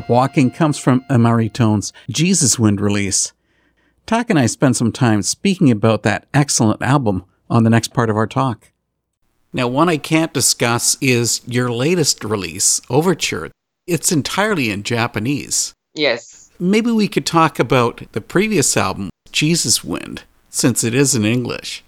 Stop 0.00 0.08
Walking 0.08 0.50
comes 0.50 0.78
from 0.78 1.04
Imari 1.10 1.52
Tones' 1.52 1.92
Jesus 2.08 2.58
Wind 2.58 2.80
release. 2.80 3.34
Tak 4.06 4.30
and 4.30 4.38
I 4.38 4.46
spent 4.46 4.76
some 4.76 4.92
time 4.92 5.20
speaking 5.20 5.70
about 5.70 6.04
that 6.04 6.26
excellent 6.32 6.80
album 6.80 7.26
on 7.50 7.64
the 7.64 7.70
next 7.70 7.92
part 7.92 8.08
of 8.08 8.16
our 8.16 8.26
talk. 8.26 8.72
Now, 9.52 9.68
one 9.68 9.90
I 9.90 9.98
can't 9.98 10.32
discuss 10.32 10.96
is 11.02 11.42
your 11.46 11.70
latest 11.70 12.24
release, 12.24 12.80
Overture. 12.88 13.50
It's 13.86 14.10
entirely 14.10 14.70
in 14.70 14.84
Japanese. 14.84 15.74
Yes. 15.92 16.50
Maybe 16.58 16.90
we 16.90 17.06
could 17.06 17.26
talk 17.26 17.58
about 17.58 18.10
the 18.12 18.22
previous 18.22 18.78
album, 18.78 19.10
Jesus 19.32 19.84
Wind, 19.84 20.24
since 20.48 20.82
it 20.82 20.94
is 20.94 21.14
in 21.14 21.26
English. 21.26 21.84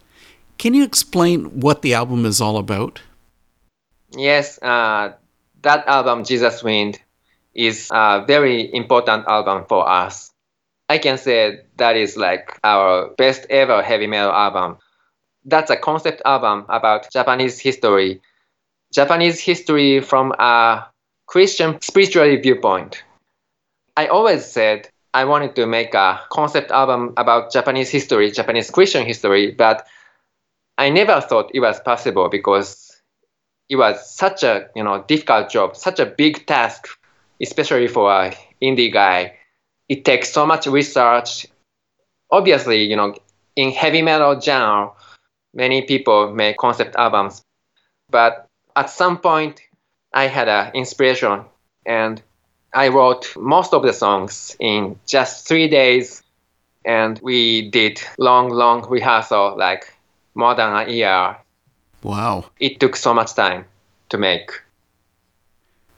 Can 0.59 0.75
you 0.75 0.85
explain 0.85 1.61
what 1.61 1.81
the 1.81 1.95
album 1.95 2.27
is 2.27 2.43
all 2.43 2.59
about? 2.59 3.01
Yes, 4.11 4.61
uh, 4.61 5.15
that 5.63 5.87
album, 5.87 6.25
Jesus 6.25 6.63
Wind, 6.63 7.01
is 7.55 7.89
a 7.93 8.25
very 8.27 8.73
important 8.75 9.27
album 9.27 9.65
for 9.69 9.89
us. 9.89 10.31
I 10.89 10.99
can 10.99 11.19
say 11.19 11.61
that 11.77 11.97
is 11.97 12.17
like 12.17 12.59
our 12.65 13.11
best 13.17 13.47
ever 13.51 13.83
heavy 13.83 14.07
metal 14.07 14.33
album. 14.33 14.79
That's 15.45 15.71
a 15.71 15.77
concept 15.77 16.23
album 16.25 16.67
about 16.69 17.11
Japanese 17.11 17.59
history. 17.59 18.21
Japanese 18.93 19.41
history 19.41 20.01
from 20.01 20.33
a 20.39 20.87
Christian 21.27 21.81
spiritual 21.81 22.37
viewpoint. 22.41 23.03
I 23.97 24.07
always 24.07 24.45
said 24.45 24.89
I 25.15 25.25
wanted 25.25 25.57
to 25.57 25.67
make 25.67 25.95
a 25.95 26.21
concept 26.31 26.71
album 26.71 27.15
about 27.17 27.53
Japanese 27.53 27.91
history, 27.91 28.31
Japanese 28.31 28.71
Christian 28.71 29.07
history, 29.07 29.51
but 29.51 29.87
I 30.79 30.91
never 30.91 31.21
thought 31.21 31.51
it 31.55 31.61
was 31.61 31.81
possible 31.81 32.29
because 32.29 33.01
it 33.69 33.77
was 33.77 34.15
such 34.15 34.43
a 34.43 34.69
you 34.75 34.85
know 34.85 35.05
difficult 35.07 35.51
job, 35.51 35.77
such 35.77 36.01
a 36.01 36.07
big 36.07 36.47
task, 36.47 36.89
especially 37.43 37.89
for 37.89 38.13
an 38.13 38.35
indie 38.63 38.93
guy. 38.93 39.37
It 39.89 40.05
takes 40.05 40.33
so 40.33 40.47
much 40.47 40.67
research. 40.67 41.47
Obviously, 42.31 42.85
you 42.85 42.97
know, 42.97 43.15
in 43.57 43.73
heavy 43.73 44.03
metal 44.03 44.41
genre, 44.41 44.93
many 45.53 45.83
people 45.83 46.33
make 46.33 46.57
concept 46.57 46.97
albums, 46.97 47.43
but 48.09 48.47
at 48.75 48.89
some 48.89 49.19
point, 49.19 49.61
I 50.15 50.27
had 50.27 50.49
an 50.49 50.73
inspiration 50.75 51.45
and 51.85 52.23
I 52.75 52.89
wrote 52.89 53.37
most 53.37 53.75
of 53.75 53.83
the 53.83 53.93
songs 53.93 54.57
in 54.59 54.99
just 55.07 55.47
three 55.47 55.69
days, 55.69 56.23
and 56.85 57.19
we 57.23 57.69
did 57.69 58.01
long, 58.19 58.49
long 58.49 58.89
rehearsal, 58.89 59.57
like 59.59 59.93
more 60.35 60.55
than 60.55 60.73
a 60.73 60.91
year. 60.91 61.37
Wow. 62.03 62.47
It 62.59 62.81
took 62.81 62.97
so 62.97 63.13
much 63.13 63.35
time 63.35 63.67
to 64.09 64.19
make. 64.19 64.51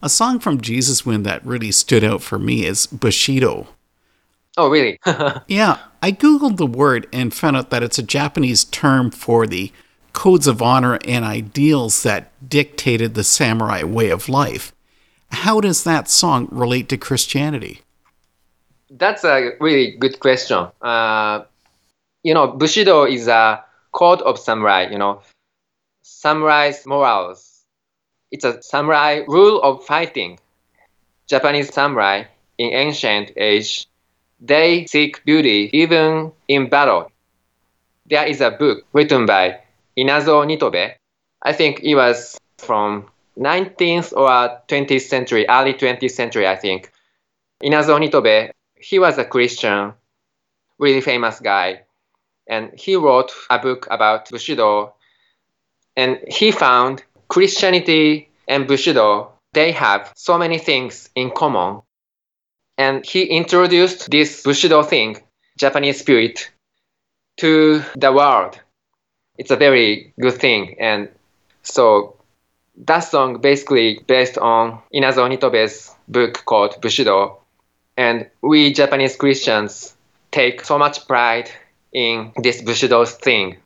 A 0.05 0.11
song 0.11 0.39
from 0.39 0.61
Jesus 0.61 1.07
Wind 1.07 1.25
that 1.25 1.43
really 1.47 1.73
stood 1.73 2.05
out 2.05 2.21
for 2.21 2.39
me 2.39 2.67
is 2.67 2.87
Bushido. 2.87 3.69
Oh, 4.59 4.69
really? 4.69 5.01
Yeah, 5.49 5.79
I 6.03 6.13
googled 6.13 6.59
the 6.59 6.67
word 6.67 7.09
and 7.11 7.33
found 7.33 7.57
out 7.57 7.71
that 7.71 7.83
it's 7.83 7.99
a 7.99 8.03
Japanese 8.03 8.65
term 8.65 9.11
for 9.11 9.47
the 9.47 9.73
codes 10.13 10.47
of 10.47 10.61
honor 10.61 10.99
and 11.07 11.25
ideals 11.25 12.03
that 12.03 12.31
dictated 12.47 13.15
the 13.15 13.25
samurai 13.25 13.83
way 13.83 14.11
of 14.11 14.29
life. 14.29 14.75
How 15.31 15.59
does 15.63 15.85
that 15.85 16.11
song 16.11 16.49
relate 16.51 16.91
to 16.91 16.99
Christianity? 16.99 17.81
That's 18.91 19.25
a 19.25 19.53
really 19.59 19.97
good 19.97 20.21
question. 20.21 20.67
Uh, 20.83 21.45
you 22.23 22.35
know, 22.35 22.49
Bushido 22.49 23.05
is 23.05 23.27
a 23.27 23.65
code 23.93 24.21
of 24.21 24.39
samurai, 24.39 24.87
you 24.91 24.99
know, 24.99 25.23
samurai's 26.03 26.85
morals. 26.85 27.54
It's 28.35 28.45
a 28.45 28.61
samurai 28.63 29.23
rule 29.29 29.63
of 29.63 29.85
fighting. 29.85 30.41
Japanese 31.29 31.73
samurai 31.73 32.25
in 32.59 32.73
ancient 32.73 33.31
age, 33.37 33.87
they 34.41 34.87
seek 34.87 35.25
beauty 35.25 35.71
even 35.73 36.33
in 36.49 36.69
battle. 36.69 37.13
There 38.07 38.27
is 38.27 38.41
a 38.41 38.51
book 38.51 38.87
written 38.93 39.25
by 39.25 39.61
Inazo 39.97 40.45
Nitobe. 40.45 40.95
I 41.43 41.53
think 41.53 41.85
it 41.85 41.95
was 41.95 42.37
from 42.59 43.07
19th 43.39 44.13
or 44.17 44.61
20th 44.67 45.03
century, 45.03 45.49
early 45.49 45.75
20th 45.75 46.11
century, 46.11 46.49
I 46.49 46.57
think. 46.57 46.91
Inazo 47.63 48.01
Nitobe, 48.01 48.51
he 48.75 48.99
was 48.99 49.17
a 49.17 49.25
Christian, 49.25 49.93
really 50.81 51.01
famous 51.01 51.39
guy, 51.39 51.83
and 52.49 52.73
he 52.77 52.97
wrote 52.97 53.31
a 53.49 53.61
book 53.61 53.87
about 53.93 54.29
Bushido. 54.29 54.95
And 55.97 56.19
he 56.27 56.51
found 56.51 57.05
Christianity 57.29 58.29
and 58.49 58.67
Bushido, 58.67 59.33
they 59.53 59.73
have 59.73 60.13
so 60.17 60.39
many 60.39 60.59
things 60.59 61.09
in 61.15 61.31
common. 61.31 61.83
And 62.77 63.07
he 63.07 63.25
introduced 63.25 64.11
this 64.11 64.43
Bushido 64.43 64.83
thing, 64.83 65.17
Japanese 65.59 66.01
spirit, 66.01 66.51
to 67.39 67.83
the 67.97 68.13
world. 68.13 68.59
It's 69.39 69.51
a 69.51 69.57
very 69.57 70.13
good 70.21 70.35
thing. 70.35 70.77
And 70.79 71.09
so 71.63 72.17
that 72.77 73.01
song 73.01 73.41
basically 73.41 74.01
based 74.07 74.39
on 74.39 74.81
Inazo 74.93 75.29
Nitobe's 75.29 75.95
book 76.09 76.45
called 76.45 76.81
Bushido. 76.81 77.39
And 77.97 78.29
we 78.43 78.73
Japanese 78.73 79.17
Christians 79.17 79.95
take 80.33 80.65
so 80.65 80.79
much 80.79 81.07
pride 81.07 81.51
in 81.93 82.33
this 82.37 82.61
Bushido 82.61 83.05
thing. 83.05 83.57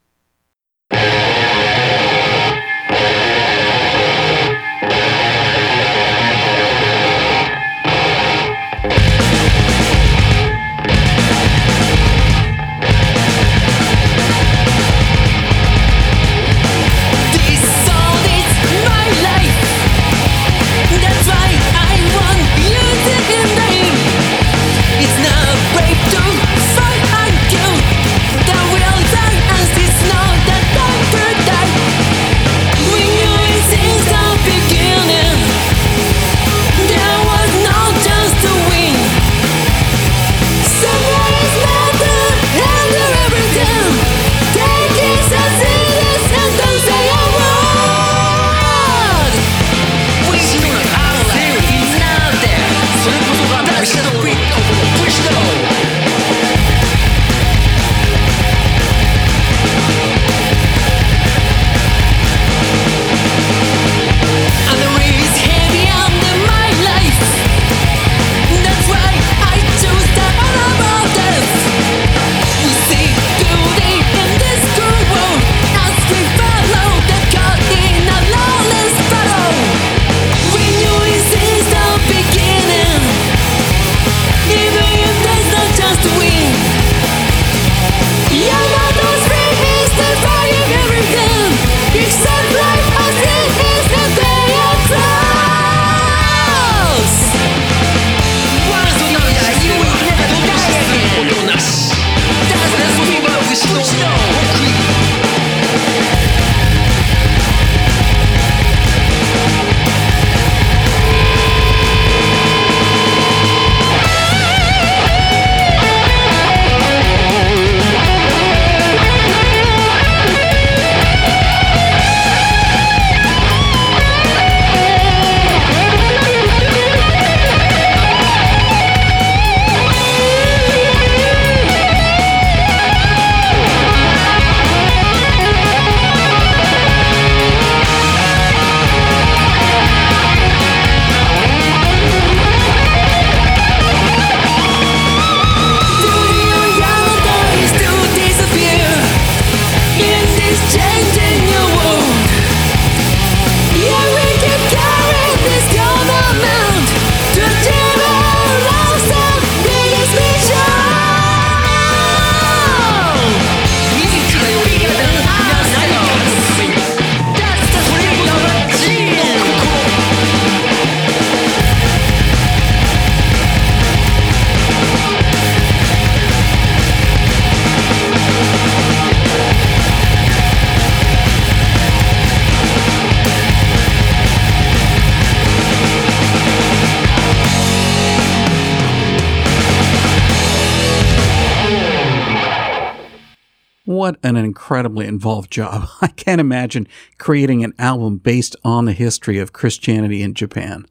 Incredibly 194.69 195.07
involved 195.07 195.51
job. 195.51 195.89
I 196.03 196.09
can't 196.09 196.43
imagine 196.43 196.89
creating 197.17 197.65
an 197.65 197.73
album 197.79 198.19
based 198.19 198.55
on 198.63 198.85
the 198.85 198.93
history 198.93 199.39
of 199.39 199.55
Christianity 199.55 200.21
in 200.21 200.35
Japan. 200.35 200.85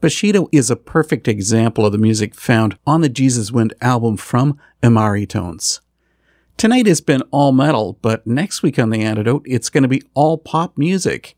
Bushido 0.00 0.48
is 0.52 0.70
a 0.70 0.74
perfect 0.74 1.28
example 1.28 1.84
of 1.84 1.92
the 1.92 1.98
music 1.98 2.34
found 2.34 2.78
on 2.86 3.02
the 3.02 3.10
Jesus 3.10 3.52
Wind 3.52 3.74
album 3.82 4.16
from 4.16 4.58
Imari 4.82 5.28
Tones. 5.28 5.82
Tonight 6.56 6.86
has 6.86 7.02
been 7.02 7.20
all 7.30 7.52
metal, 7.52 7.98
but 8.00 8.26
next 8.26 8.62
week 8.62 8.78
on 8.78 8.88
The 8.88 9.02
Antidote, 9.02 9.42
it's 9.44 9.68
going 9.68 9.82
to 9.82 9.88
be 9.88 10.02
all 10.14 10.38
pop 10.38 10.78
music. 10.78 11.36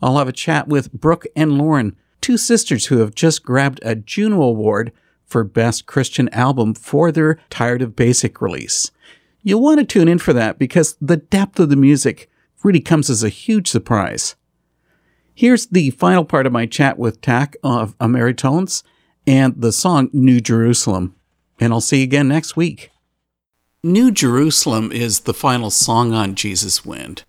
I'll 0.00 0.18
have 0.18 0.28
a 0.28 0.32
chat 0.32 0.68
with 0.68 0.92
Brooke 0.92 1.26
and 1.34 1.58
Lauren, 1.58 1.96
two 2.20 2.36
sisters 2.36 2.86
who 2.86 2.98
have 2.98 3.16
just 3.16 3.42
grabbed 3.42 3.80
a 3.82 3.96
Juno 3.96 4.42
Award 4.42 4.92
for 5.24 5.42
Best 5.42 5.86
Christian 5.86 6.28
Album 6.28 6.72
for 6.72 7.10
their 7.10 7.40
Tired 7.50 7.82
of 7.82 7.96
Basic 7.96 8.40
release. 8.40 8.92
You'll 9.46 9.62
want 9.62 9.78
to 9.78 9.86
tune 9.86 10.08
in 10.08 10.18
for 10.18 10.32
that 10.32 10.58
because 10.58 10.96
the 11.00 11.18
depth 11.18 11.60
of 11.60 11.68
the 11.68 11.76
music 11.76 12.28
really 12.64 12.80
comes 12.80 13.08
as 13.08 13.22
a 13.22 13.28
huge 13.28 13.68
surprise. 13.68 14.34
Here's 15.36 15.68
the 15.68 15.90
final 15.90 16.24
part 16.24 16.48
of 16.48 16.52
my 16.52 16.66
chat 16.66 16.98
with 16.98 17.20
Tak 17.20 17.54
of 17.62 17.96
Imari 17.98 18.36
Tones 18.36 18.82
and 19.24 19.54
the 19.56 19.70
song 19.70 20.10
New 20.12 20.40
Jerusalem. 20.40 21.14
And 21.60 21.72
I'll 21.72 21.80
see 21.80 21.98
you 21.98 22.02
again 22.02 22.26
next 22.26 22.56
week. 22.56 22.90
New 23.84 24.10
Jerusalem 24.10 24.90
is 24.90 25.20
the 25.20 25.32
final 25.32 25.70
song 25.70 26.12
on 26.12 26.34
Jesus 26.34 26.84
Wind. 26.84 27.22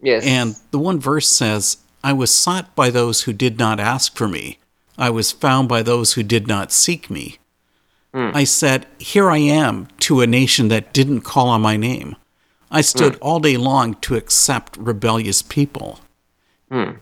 Yes. 0.00 0.24
And 0.24 0.54
the 0.70 0.78
one 0.78 1.00
verse 1.00 1.26
says, 1.26 1.78
I 2.04 2.12
was 2.12 2.32
sought 2.32 2.76
by 2.76 2.90
those 2.90 3.22
who 3.22 3.32
did 3.32 3.58
not 3.58 3.80
ask 3.80 4.16
for 4.16 4.28
me. 4.28 4.60
I 4.96 5.10
was 5.10 5.32
found 5.32 5.68
by 5.68 5.82
those 5.82 6.12
who 6.12 6.22
did 6.22 6.46
not 6.46 6.70
seek 6.70 7.10
me. 7.10 7.38
I 8.14 8.44
said, 8.44 8.86
Here 8.98 9.30
I 9.30 9.38
am 9.38 9.88
to 10.00 10.20
a 10.20 10.26
nation 10.26 10.68
that 10.68 10.92
didn't 10.92 11.20
call 11.20 11.48
on 11.48 11.60
my 11.60 11.76
name. 11.76 12.16
I 12.70 12.80
stood 12.80 13.16
all 13.20 13.40
day 13.40 13.56
long 13.56 13.94
to 14.02 14.16
accept 14.16 14.76
rebellious 14.76 15.42
people. 15.42 16.00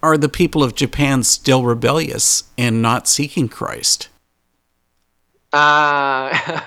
Are 0.03 0.19
the 0.19 0.29
people 0.29 0.63
of 0.63 0.75
Japan 0.75 1.23
still 1.23 1.65
rebellious 1.65 2.45
and 2.59 2.83
not 2.83 3.09
seeking 3.09 3.49
Christ? 3.49 4.09
Uh, 5.53 6.29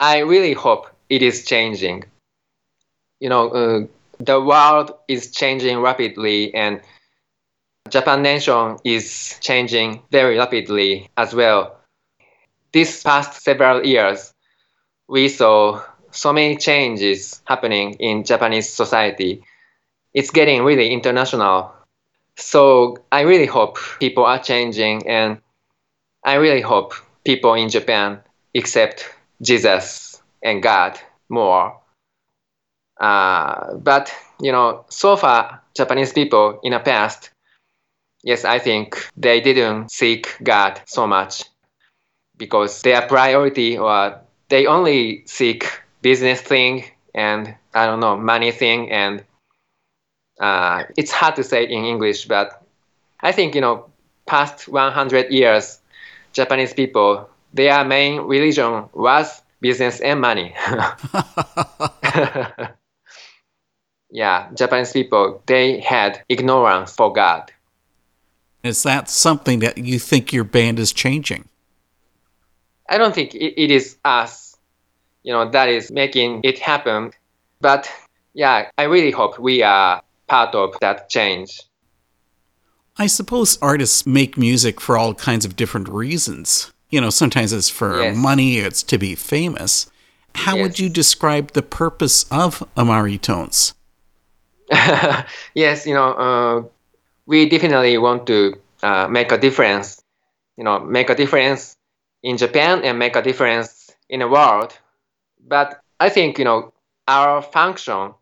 I 0.00 0.18
really 0.18 0.52
hope 0.52 0.88
it 1.08 1.22
is 1.22 1.44
changing. 1.44 2.04
You 3.20 3.30
know, 3.30 3.48
uh, 3.48 3.86
the 4.18 4.40
world 4.40 4.92
is 5.08 5.30
changing 5.30 5.78
rapidly, 5.78 6.52
and 6.54 6.82
Japan 7.88 8.22
nation 8.22 8.76
is 8.84 9.38
changing 9.40 10.02
very 10.10 10.36
rapidly 10.36 11.08
as 11.16 11.34
well. 11.34 11.78
This 12.76 13.02
past 13.02 13.42
several 13.42 13.86
years, 13.86 14.34
we 15.08 15.30
saw 15.30 15.82
so 16.10 16.30
many 16.30 16.58
changes 16.58 17.40
happening 17.46 17.94
in 17.94 18.22
Japanese 18.22 18.68
society. 18.68 19.42
It's 20.12 20.30
getting 20.30 20.62
really 20.62 20.92
international. 20.92 21.72
So 22.36 22.98
I 23.10 23.22
really 23.22 23.46
hope 23.46 23.78
people 23.98 24.26
are 24.26 24.38
changing, 24.38 25.08
and 25.08 25.40
I 26.22 26.34
really 26.34 26.60
hope 26.60 26.92
people 27.24 27.54
in 27.54 27.70
Japan 27.70 28.20
accept 28.54 29.08
Jesus 29.40 30.20
and 30.42 30.62
God 30.62 31.00
more. 31.30 31.80
Uh, 33.00 33.72
but 33.78 34.12
you 34.38 34.52
know, 34.52 34.84
so 34.90 35.16
far 35.16 35.62
Japanese 35.74 36.12
people 36.12 36.60
in 36.62 36.72
the 36.72 36.80
past, 36.80 37.30
yes, 38.22 38.44
I 38.44 38.58
think 38.58 39.08
they 39.16 39.40
didn't 39.40 39.90
seek 39.90 40.36
God 40.42 40.82
so 40.84 41.06
much 41.06 41.42
because 42.36 42.82
their 42.82 43.02
priority 43.02 43.78
or 43.78 44.20
they 44.48 44.66
only 44.66 45.22
seek 45.26 45.80
business 46.02 46.40
thing 46.40 46.84
and 47.14 47.54
I 47.74 47.86
don't 47.86 48.00
know 48.00 48.16
money 48.16 48.52
thing 48.52 48.90
and 48.90 49.24
uh, 50.40 50.84
it's 50.96 51.10
hard 51.10 51.36
to 51.36 51.44
say 51.44 51.64
in 51.64 51.84
English, 51.84 52.26
but 52.26 52.62
I 53.20 53.32
think 53.32 53.54
you 53.54 53.60
know 53.60 53.86
past 54.26 54.68
100 54.68 55.32
years, 55.32 55.80
Japanese 56.32 56.74
people 56.74 57.28
their 57.54 57.84
main 57.84 58.20
religion 58.20 58.84
was 58.92 59.42
business 59.60 60.00
and 60.00 60.20
money. 60.20 60.54
yeah, 64.10 64.48
Japanese 64.54 64.92
people 64.92 65.42
they 65.46 65.80
had 65.80 66.22
ignorance 66.28 66.94
for 66.94 67.12
God. 67.12 67.50
Is 68.62 68.82
that 68.82 69.08
something 69.08 69.60
that 69.60 69.78
you 69.78 69.98
think 69.98 70.32
your 70.32 70.44
band 70.44 70.78
is 70.78 70.92
changing? 70.92 71.48
I 72.88 72.98
don't 72.98 73.14
think 73.14 73.34
it, 73.34 73.60
it 73.60 73.70
is 73.70 73.96
us, 74.04 74.56
you 75.22 75.32
know, 75.32 75.48
that 75.50 75.68
is 75.68 75.90
making 75.90 76.40
it 76.44 76.58
happen. 76.58 77.12
But 77.60 77.90
yeah, 78.34 78.70
I 78.78 78.84
really 78.84 79.10
hope 79.10 79.38
we 79.38 79.62
are 79.62 80.02
part 80.28 80.54
of 80.54 80.76
that 80.80 81.08
change. 81.08 81.60
I 82.98 83.06
suppose 83.06 83.58
artists 83.60 84.06
make 84.06 84.38
music 84.38 84.80
for 84.80 84.96
all 84.96 85.14
kinds 85.14 85.44
of 85.44 85.56
different 85.56 85.88
reasons. 85.88 86.72
You 86.90 87.00
know, 87.00 87.10
sometimes 87.10 87.52
it's 87.52 87.68
for 87.68 88.00
Yes. 88.00 88.16
money, 88.16 88.58
it's 88.58 88.82
to 88.84 88.98
be 88.98 89.14
famous. 89.14 89.90
How 90.34 90.56
would 90.56 90.78
you 90.78 90.88
describe 90.88 91.52
the 91.52 91.62
purpose 91.62 92.24
of 92.30 92.62
Imari 92.76 93.20
Tones? 93.20 93.74
yes, 95.54 95.86
you 95.86 95.94
know, 95.94 96.12
uh, 96.12 96.62
we 97.26 97.48
definitely 97.48 97.98
want 97.98 98.26
to 98.26 98.54
uh, 98.82 99.08
make 99.08 99.32
a 99.32 99.38
difference. 99.38 100.02
You 100.56 100.64
know, 100.64 100.80
make 100.80 101.10
a 101.10 101.14
difference 101.14 101.75
in 102.26 102.36
Japan 102.36 102.82
and 102.84 102.98
make 102.98 103.14
a 103.14 103.22
difference 103.22 103.90
in 104.10 104.18
the 104.20 104.28
world. 104.28 104.76
But 105.46 105.80
I 106.00 106.08
think 106.10 106.38
you 106.38 106.44
know 106.44 106.72
our 107.06 107.40
function, 107.40 108.14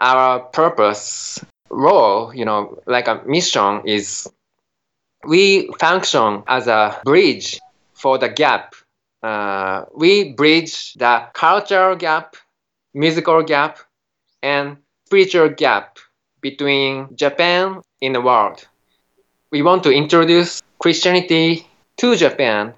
our 0.00 0.40
purpose, 0.40 1.40
role, 1.70 2.34
you 2.34 2.44
know, 2.44 2.82
like 2.86 3.06
a 3.06 3.22
mission 3.26 3.82
is 3.86 4.28
we 5.24 5.70
function 5.78 6.42
as 6.48 6.66
a 6.66 7.00
bridge 7.04 7.60
for 7.94 8.18
the 8.18 8.28
gap. 8.28 8.74
Uh, 9.22 9.84
we 9.94 10.32
bridge 10.32 10.94
the 10.94 11.26
cultural 11.32 11.94
gap, 11.94 12.34
musical 12.92 13.42
gap, 13.44 13.78
and 14.42 14.78
spiritual 15.06 15.48
gap 15.48 15.98
between 16.40 17.14
Japan 17.16 17.82
and 18.02 18.14
the 18.14 18.20
world. 18.20 18.66
We 19.52 19.62
want 19.62 19.84
to 19.84 19.90
introduce 19.92 20.60
Christianity 20.80 21.66
to 21.98 22.16
Japan, 22.16 22.74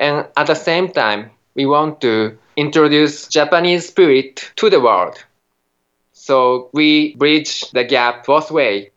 and 0.00 0.26
at 0.36 0.46
the 0.46 0.54
same 0.54 0.90
time, 0.90 1.30
we 1.54 1.66
want 1.66 2.00
to 2.00 2.36
introduce 2.56 3.28
Japanese 3.28 3.86
spirit 3.86 4.50
to 4.56 4.70
the 4.70 4.80
world. 4.80 5.22
So 6.12 6.70
we 6.72 7.14
bridge 7.16 7.70
the 7.70 7.84
gap 7.84 8.26
both 8.26 8.50
way. 8.50 8.90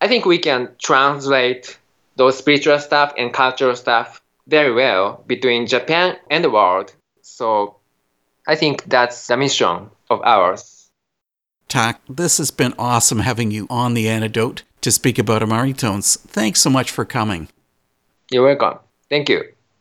I 0.00 0.08
think 0.08 0.26
we 0.26 0.38
can 0.38 0.68
translate 0.82 1.78
those 2.16 2.36
spiritual 2.36 2.78
stuff 2.80 3.14
and 3.16 3.32
cultural 3.32 3.76
stuff 3.76 4.20
very 4.48 4.72
well 4.72 5.22
between 5.26 5.66
Japan 5.66 6.16
and 6.30 6.42
the 6.42 6.50
world. 6.50 6.92
So 7.22 7.76
I 8.46 8.56
think 8.56 8.84
that's 8.84 9.28
the 9.28 9.36
mission 9.36 9.90
of 10.10 10.20
ours. 10.22 10.90
Tak, 11.68 12.00
this 12.08 12.38
has 12.38 12.50
been 12.50 12.74
awesome 12.78 13.20
having 13.20 13.50
you 13.50 13.66
on 13.70 13.94
The 13.94 14.08
Antidote 14.08 14.62
to 14.80 14.90
speak 14.92 15.18
about 15.18 15.42
Imari 15.42 15.76
Tones. 15.76 16.16
Thanks 16.16 16.60
so 16.60 16.70
much 16.70 16.90
for 16.90 17.04
coming. 17.04 17.48
You're 18.30 18.44
welcome. 18.44 18.78
Thank 19.08 19.28
you. 19.28 19.55